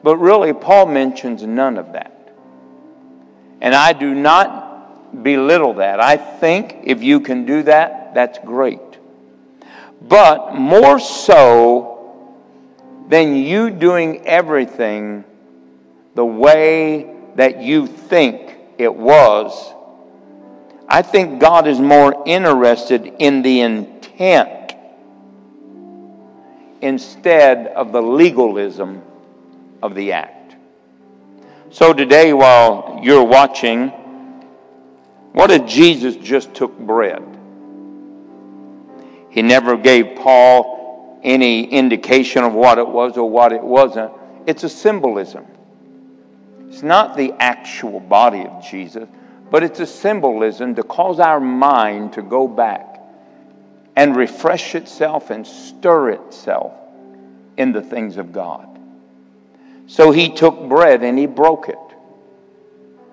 [0.02, 2.16] But really, Paul mentions none of that.
[3.60, 6.00] And I do not belittle that.
[6.00, 8.80] I think if you can do that, that's great.
[10.00, 11.90] But more so
[13.08, 15.24] than you doing everything
[16.14, 19.74] the way that you think it was,
[20.92, 24.74] I think God is more interested in the intent
[26.80, 29.00] instead of the legalism
[29.84, 30.56] of the act.
[31.70, 33.90] So today, while you're watching,
[35.32, 37.22] what if Jesus just took bread?
[39.28, 44.10] He never gave Paul any indication of what it was or what it wasn't.
[44.44, 45.46] It's a symbolism.
[46.68, 49.08] It's not the actual body of Jesus,
[49.50, 53.00] but it's a symbolism to cause our mind to go back
[53.96, 56.72] and refresh itself and stir itself
[57.56, 58.66] in the things of God.
[59.86, 61.78] So he took bread and he broke it.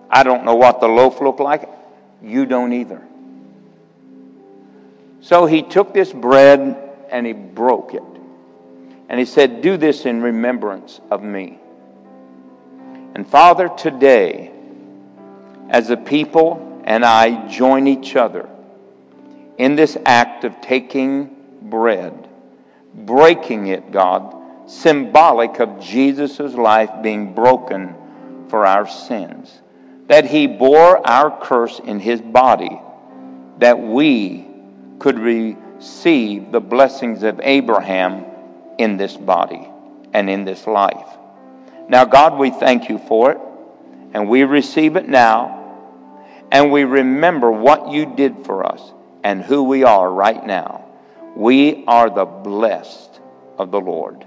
[0.09, 1.67] I don't know what the loaf looked like.
[2.21, 3.01] You don't either.
[5.21, 6.77] So he took this bread
[7.09, 8.03] and he broke it.
[9.09, 11.59] And he said, Do this in remembrance of me.
[13.15, 14.51] And Father, today,
[15.69, 18.49] as a people and I join each other
[19.57, 22.29] in this act of taking bread,
[22.93, 24.35] breaking it, God,
[24.69, 27.95] symbolic of Jesus' life being broken
[28.49, 29.61] for our sins,
[30.07, 32.79] that he bore our curse in his body,
[33.57, 34.47] that we
[34.99, 38.25] could receive the blessings of Abraham
[38.77, 39.67] in this body
[40.13, 41.07] and in this life.
[41.89, 43.39] Now, God, we thank you for it,
[44.13, 45.56] and we receive it now,
[46.51, 48.93] and we remember what you did for us
[49.23, 50.85] and who we are right now.
[51.35, 53.19] We are the blessed
[53.57, 54.25] of the Lord.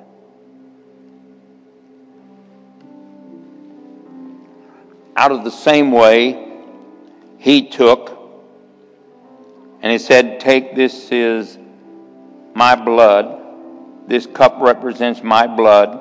[5.16, 6.49] Out of the same way,
[7.39, 8.18] he took
[9.83, 11.59] and he said, Take this is
[12.55, 13.39] my blood.
[14.07, 16.01] This cup represents my blood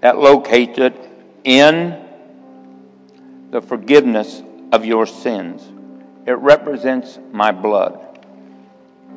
[0.00, 0.96] that locates it
[1.44, 2.07] in
[3.50, 4.42] the forgiveness
[4.72, 5.62] of your sins.
[6.26, 8.04] It represents my blood.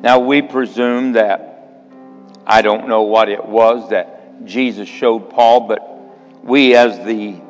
[0.00, 1.52] Now, we presume that
[2.46, 7.40] I don't know what it was that Jesus showed Paul, but we as the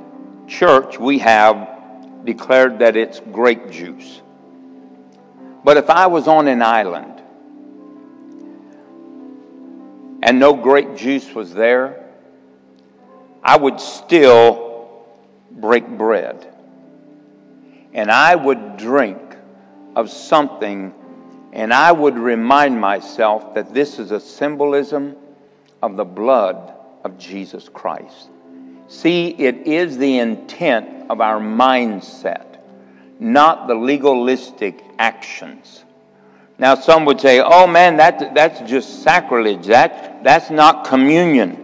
[0.48, 1.68] church, we have
[2.24, 4.20] declared that it's grape juice.
[5.64, 7.22] But if I was on an island
[10.22, 12.04] and no grape juice was there,
[13.42, 15.06] I would still
[15.50, 16.51] break bread.
[17.92, 19.20] And I would drink
[19.94, 20.94] of something,
[21.52, 25.16] and I would remind myself that this is a symbolism
[25.82, 26.74] of the blood
[27.04, 28.28] of Jesus Christ.
[28.88, 32.52] See, it is the intent of our mindset
[33.22, 35.84] not the legalistic actions.
[36.58, 39.66] Now, some would say, oh man, that, that's just sacrilege.
[39.66, 41.58] That, that's not communion.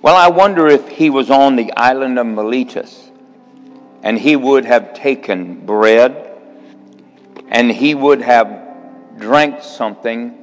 [0.00, 3.07] Well, I wonder if he was on the island of Miletus
[4.02, 6.28] and he would have taken bread
[7.48, 10.34] and he would have drank something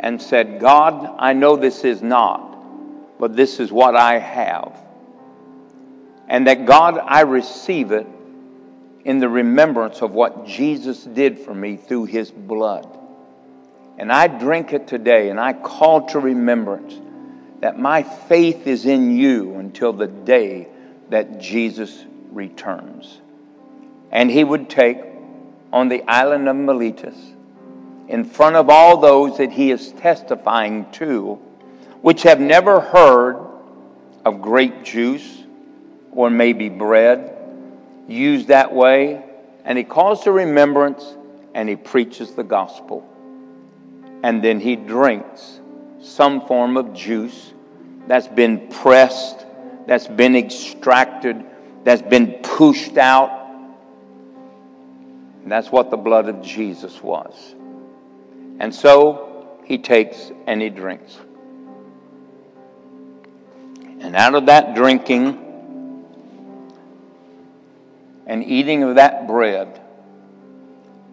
[0.00, 4.76] and said, God, I know this is not, but this is what I have.
[6.28, 8.06] And that God, I receive it
[9.04, 12.86] in the remembrance of what Jesus did for me through his blood.
[13.98, 16.94] And I drink it today, and I call to remembrance
[17.60, 20.68] that my faith is in you until the day
[21.10, 23.20] that Jesus returns.
[24.10, 24.98] And he would take
[25.72, 27.16] on the island of Miletus,
[28.08, 31.34] in front of all those that he is testifying to,
[32.02, 33.36] which have never heard
[34.24, 35.44] of grape juice
[36.10, 37.36] or maybe bread
[38.08, 39.24] used that way,
[39.64, 41.16] and he calls to remembrance
[41.54, 43.08] and he preaches the gospel.
[44.22, 45.60] And then he drinks
[46.00, 47.52] some form of juice
[48.06, 49.46] that's been pressed,
[49.86, 51.44] that's been extracted,
[51.84, 53.30] that's been pushed out.
[55.42, 57.54] And that's what the blood of Jesus was.
[58.60, 61.16] And so he takes and he drinks.
[64.00, 65.42] And out of that drinking,
[68.26, 69.80] and eating of that bread,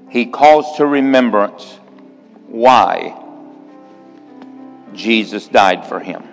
[0.09, 1.77] he calls to remembrance
[2.47, 3.15] why
[4.93, 6.23] Jesus died for him.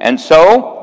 [0.00, 0.75] And so,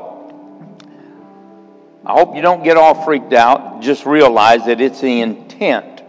[2.06, 3.80] I hope you don't get all freaked out.
[3.80, 6.02] Just realize that it's the intent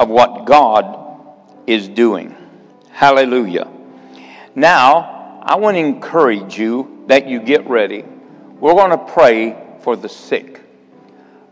[0.00, 1.00] of what God
[1.66, 2.34] is doing.
[2.90, 3.70] Hallelujah.
[4.54, 8.04] Now, I want to encourage you that you get ready.
[8.58, 10.62] We're going to pray for the sick.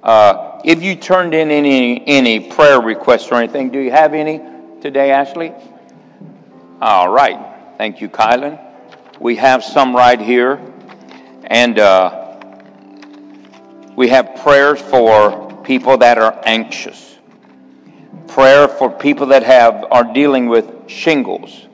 [0.02, 4.40] Uh, if you turned in any any prayer requests or anything, do you have any
[4.80, 5.52] today, Ashley?
[6.80, 7.38] All right.
[7.76, 8.58] Thank you, Kylan.
[9.20, 10.60] We have some right here,
[11.44, 12.21] and uh,
[13.96, 17.18] we have prayers for people that are anxious.
[18.28, 21.66] Prayer for people that have are dealing with shingles.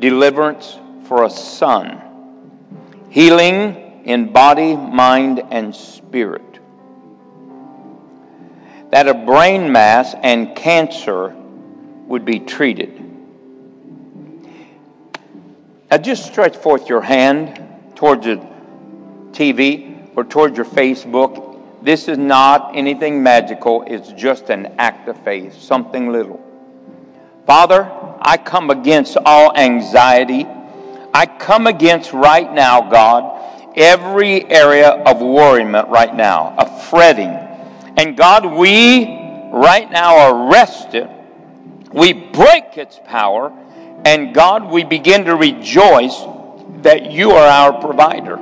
[0.00, 2.00] Deliverance for a son.
[3.10, 6.52] Healing in body, mind, and spirit
[8.92, 11.34] that a brain mass and cancer
[12.06, 13.00] would be treated.
[15.90, 17.58] Now just stretch forth your hand
[17.96, 18.36] towards the
[19.30, 21.60] TV or towards your Facebook.
[21.82, 26.40] This is not anything magical, it's just an act of faith, something little.
[27.46, 27.90] Father,
[28.20, 30.46] I come against all anxiety.
[31.14, 37.42] I come against right now, God, every area of worriment right now, of fretting
[37.96, 39.04] and God, we
[39.52, 41.08] right now arrest it.
[41.92, 43.52] We break its power.
[44.04, 46.18] And God, we begin to rejoice
[46.82, 48.38] that you are our provider.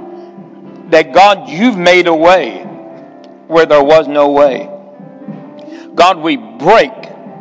[0.91, 2.63] That God, you've made a way
[3.47, 4.69] where there was no way.
[5.95, 6.93] God, we break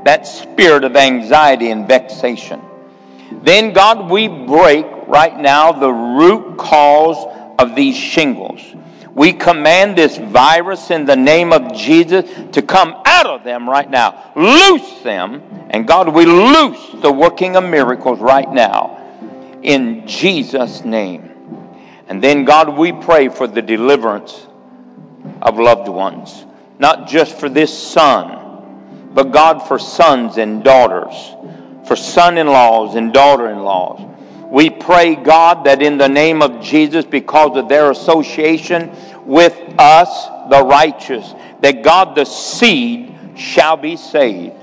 [0.05, 2.61] that spirit of anxiety and vexation.
[3.31, 7.17] Then, God, we break right now the root cause
[7.59, 8.61] of these shingles.
[9.13, 13.89] We command this virus in the name of Jesus to come out of them right
[13.89, 14.31] now.
[14.35, 15.43] Loose them.
[15.69, 18.95] And God, we loose the working of miracles right now
[19.61, 21.28] in Jesus' name.
[22.09, 24.47] And then, God, we pray for the deliverance
[25.41, 26.45] of loved ones,
[26.79, 31.13] not just for this son, but God, for sons and daughters,
[31.87, 34.09] for son in laws and daughter in laws
[34.49, 38.91] we pray, God, that in the name of Jesus, because of their association
[39.25, 44.55] with us, the righteous, that God, the seed, shall be saved.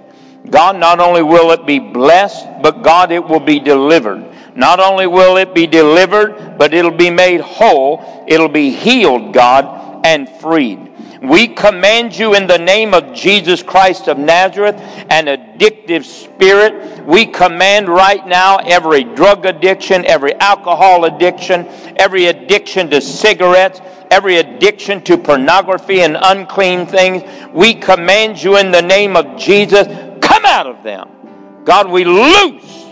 [0.50, 4.24] God, not only will it be blessed, but God, it will be delivered.
[4.56, 10.04] Not only will it be delivered, but it'll be made whole, it'll be healed, God,
[10.04, 10.86] and freed.
[11.22, 14.76] We command you in the name of Jesus Christ of Nazareth,
[15.10, 17.04] an addictive spirit.
[17.04, 23.80] We command right now every drug addiction, every alcohol addiction, every addiction to cigarettes,
[24.10, 27.22] every addiction to pornography and unclean things.
[27.52, 29.86] We command you in the name of Jesus,
[30.20, 31.64] come out of them.
[31.64, 32.85] God, we loose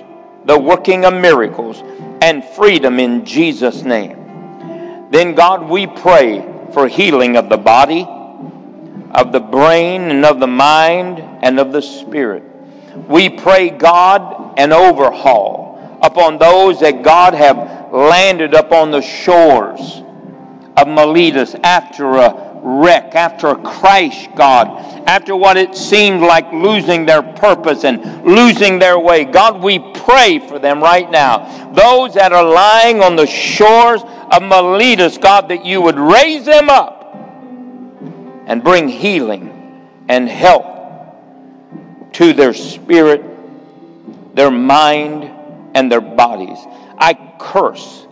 [0.47, 1.83] the working of miracles
[2.23, 5.09] and freedom in Jesus' name.
[5.11, 8.07] Then, God, we pray for healing of the body
[9.15, 12.43] of the brain and of the mind and of the spirit.
[13.09, 20.03] We pray, God, an overhaul upon those that God have landed upon the shores
[20.77, 24.69] of Miletus after a wreck, after a crash, God,
[25.07, 29.25] after what it seemed like losing their purpose and losing their way.
[29.25, 31.73] God, we pray for them right now.
[31.75, 36.71] Those that are lying on the shores of Miletus, God, that you would raise them
[36.71, 37.15] up
[38.47, 39.51] and bring healing
[40.09, 40.65] and help
[42.15, 43.23] to their spirit,
[44.35, 45.31] their mind,
[45.75, 46.59] and their bodies.
[46.97, 48.07] I curse.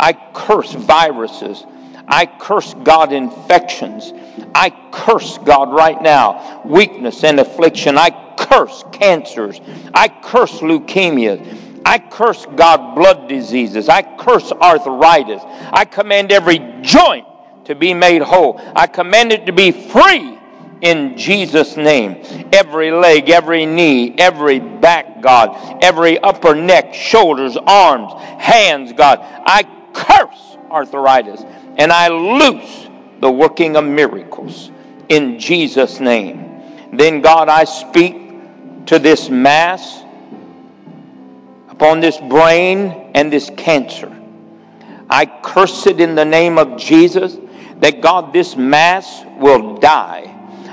[0.00, 1.64] I curse viruses.
[2.08, 4.12] I curse God infections.
[4.54, 7.98] I curse God right now weakness and affliction.
[7.98, 9.60] I curse cancers.
[9.94, 11.82] I curse leukemia.
[11.86, 13.88] I curse God blood diseases.
[13.88, 15.42] I curse arthritis.
[15.44, 17.26] I command every joint
[17.66, 18.60] to be made whole.
[18.74, 20.38] I command it to be free
[20.80, 22.22] in Jesus' name.
[22.52, 29.18] Every leg, every knee, every back, God, every upper neck, shoulders, arms, hands, God.
[29.22, 31.42] I curse arthritis
[31.76, 32.88] and I loose
[33.20, 34.70] the working of miracles
[35.08, 36.96] in Jesus' name.
[36.96, 40.02] Then, God, I speak to this mass
[41.68, 44.10] upon this brain and this cancer.
[45.10, 47.36] I curse it in the name of Jesus
[47.80, 50.30] that God, this mass will die.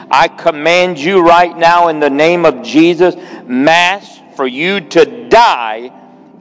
[0.09, 5.91] I command you right now in the name of Jesus, mass, for you to die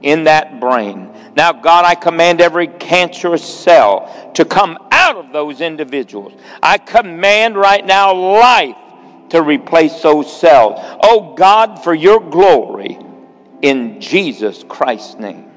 [0.01, 1.10] in that brain.
[1.35, 6.33] Now, God, I command every cancerous cell to come out of those individuals.
[6.61, 8.75] I command right now life
[9.29, 10.79] to replace those cells.
[11.01, 12.97] Oh, God, for your glory,
[13.61, 15.49] in Jesus Christ's name.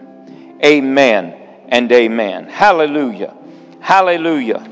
[0.65, 1.35] Amen
[1.69, 2.49] and amen.
[2.49, 3.35] Hallelujah.
[3.81, 4.67] Hallelujah.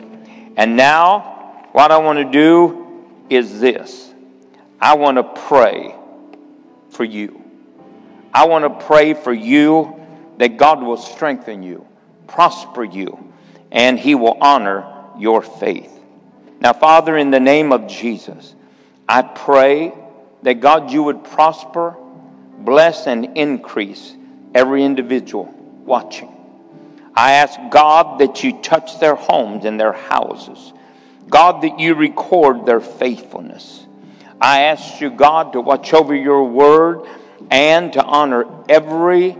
[0.56, 4.12] And now, what I want to do is this
[4.80, 5.94] I want to pray
[6.90, 7.42] for you.
[8.34, 10.01] I want to pray for you
[10.38, 11.86] that God will strengthen you,
[12.26, 13.32] prosper you,
[13.70, 14.86] and He will honor
[15.18, 15.90] your faith.
[16.60, 18.54] Now, Father, in the name of Jesus,
[19.08, 19.92] I pray
[20.42, 21.96] that God, you would prosper,
[22.58, 24.14] bless, and increase
[24.54, 25.52] every individual
[25.84, 26.28] watching.
[27.14, 30.72] I ask God that you touch their homes and their houses.
[31.28, 33.86] God, that you record their faithfulness.
[34.40, 37.06] I ask you, God, to watch over your word
[37.50, 39.36] and to honor every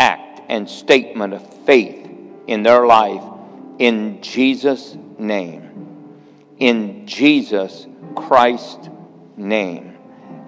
[0.00, 2.10] act and statement of faith
[2.46, 3.22] in their life
[3.78, 5.62] in Jesus' name.
[6.58, 7.86] In Jesus
[8.16, 8.88] Christ's
[9.36, 9.96] name.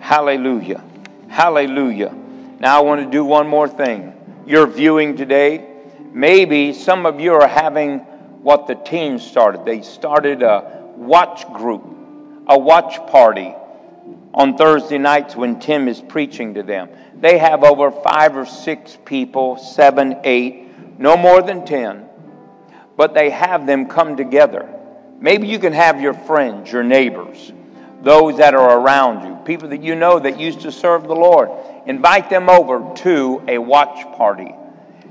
[0.01, 0.83] Hallelujah.
[1.29, 2.15] Hallelujah.
[2.61, 4.15] Now I want to do one more thing.
[4.47, 5.69] You're viewing today.
[6.13, 8.01] Maybe some of you are having
[8.43, 9.65] what the team started.
[9.65, 11.85] They started a watch group,
[12.49, 13.55] a watch party
[14.35, 16.89] on Thursday nights when Tim is preaching to them.
[17.15, 22.09] They have over five or six people, seven, eight, no more than ten,
[22.97, 24.69] but they have them come together.
[25.21, 27.53] Maybe you can have your friends, your neighbors,
[28.03, 31.51] those that are around you, people that you know that used to serve the Lord.
[31.87, 34.55] Invite them over to a watch party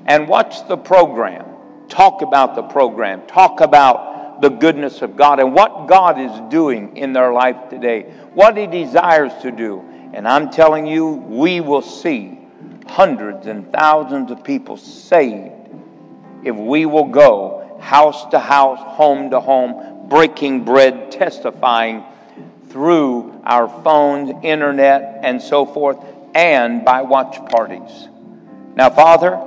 [0.06, 1.46] and watch the program.
[1.88, 3.26] Talk about the program.
[3.28, 4.11] Talk about
[4.42, 8.68] the goodness of God and what God is doing in their life today, what He
[8.68, 9.84] desires to do.
[10.14, 12.40] And I'm telling you, we will see
[12.88, 15.54] hundreds and thousands of people saved
[16.44, 22.04] if we will go house to house, home to home, breaking bread, testifying
[22.70, 25.98] through our phones, internet, and so forth,
[26.34, 28.08] and by watch parties.
[28.76, 29.40] Now, Father,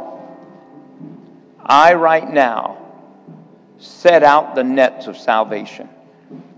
[1.64, 2.83] I right now
[3.84, 5.88] set out the nets of salvation.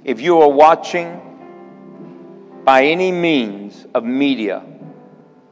[0.05, 1.21] If you are watching
[2.65, 4.65] by any means of media,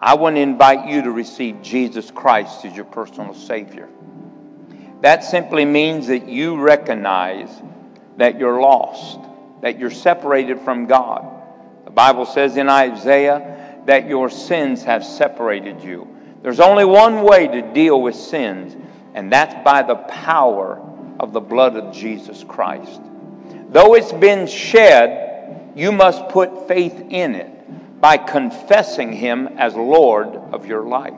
[0.00, 3.88] I want to invite you to receive Jesus Christ as your personal Savior.
[5.00, 7.50] That simply means that you recognize
[8.16, 9.18] that you're lost,
[9.60, 11.26] that you're separated from God.
[11.84, 16.08] The Bible says in Isaiah that your sins have separated you.
[16.42, 18.76] There's only one way to deal with sins,
[19.14, 23.00] and that's by the power of the blood of Jesus Christ.
[23.70, 30.36] Though it's been shed, you must put faith in it by confessing Him as Lord
[30.36, 31.14] of your life.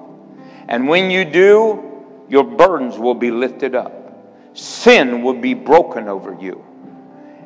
[0.68, 3.92] And when you do, your burdens will be lifted up,
[4.54, 6.64] sin will be broken over you,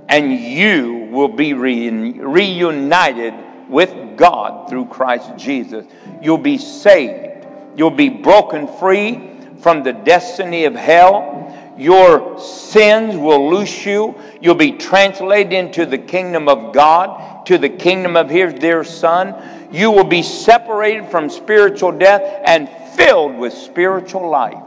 [0.08, 3.34] and you will be reunited
[3.68, 5.86] with God through Christ Jesus.
[6.22, 7.46] You'll be saved,
[7.76, 9.30] you'll be broken free
[9.60, 11.59] from the destiny of hell.
[11.80, 14.14] Your sins will loose you.
[14.42, 19.34] You'll be translated into the kingdom of God, to the kingdom of His dear Son.
[19.72, 24.62] You will be separated from spiritual death and filled with spiritual life.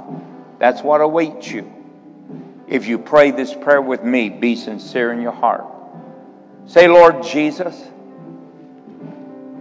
[0.57, 1.72] That's what awaits you.
[2.68, 5.66] If you pray this prayer with me, be sincere in your heart.
[6.66, 7.80] Say, Lord Jesus,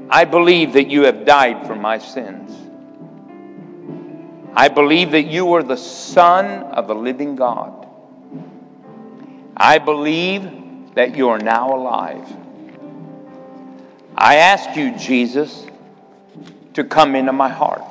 [0.08, 2.71] I believe that you have died for my sins.
[4.54, 7.86] I believe that you are the Son of the living God.
[9.56, 12.26] I believe that you are now alive.
[14.16, 15.66] I ask you, Jesus,
[16.74, 17.82] to come into my heart.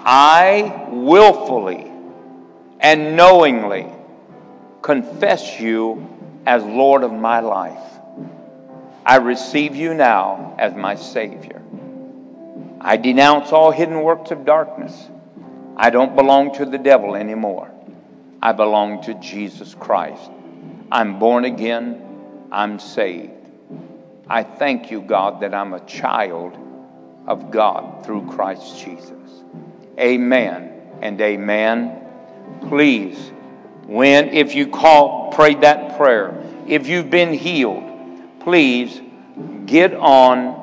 [0.00, 1.90] I willfully
[2.80, 3.86] and knowingly
[4.82, 6.08] confess you
[6.46, 7.82] as Lord of my life.
[9.04, 11.62] I receive you now as my Savior.
[12.80, 15.08] I denounce all hidden works of darkness.
[15.76, 17.70] I don't belong to the devil anymore.
[18.42, 20.30] I belong to Jesus Christ.
[20.90, 22.02] I'm born again.
[22.50, 23.32] I'm saved.
[24.28, 26.56] I thank you, God, that I'm a child
[27.26, 29.42] of God through Christ Jesus.
[29.98, 30.72] Amen
[31.02, 32.04] and amen.
[32.68, 33.32] Please,
[33.86, 37.84] when, if you call, prayed that prayer, if you've been healed,
[38.40, 39.00] please
[39.66, 40.57] get on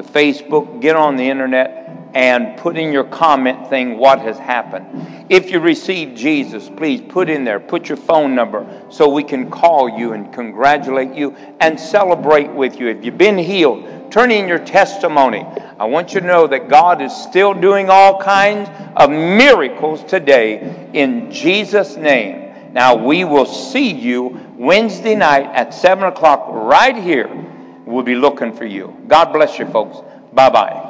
[0.00, 5.26] the Facebook, get on the internet, and put in your comment thing what has happened.
[5.28, 9.50] If you received Jesus, please put in there, put your phone number so we can
[9.50, 12.88] call you and congratulate you and celebrate with you.
[12.88, 15.46] If you've been healed, turn in your testimony.
[15.78, 20.88] I want you to know that God is still doing all kinds of miracles today
[20.94, 22.72] in Jesus' name.
[22.72, 27.49] Now, we will see you Wednesday night at 7 o'clock right here
[27.90, 28.96] We'll be looking for you.
[29.08, 29.98] God bless you, folks.
[30.32, 30.89] Bye bye.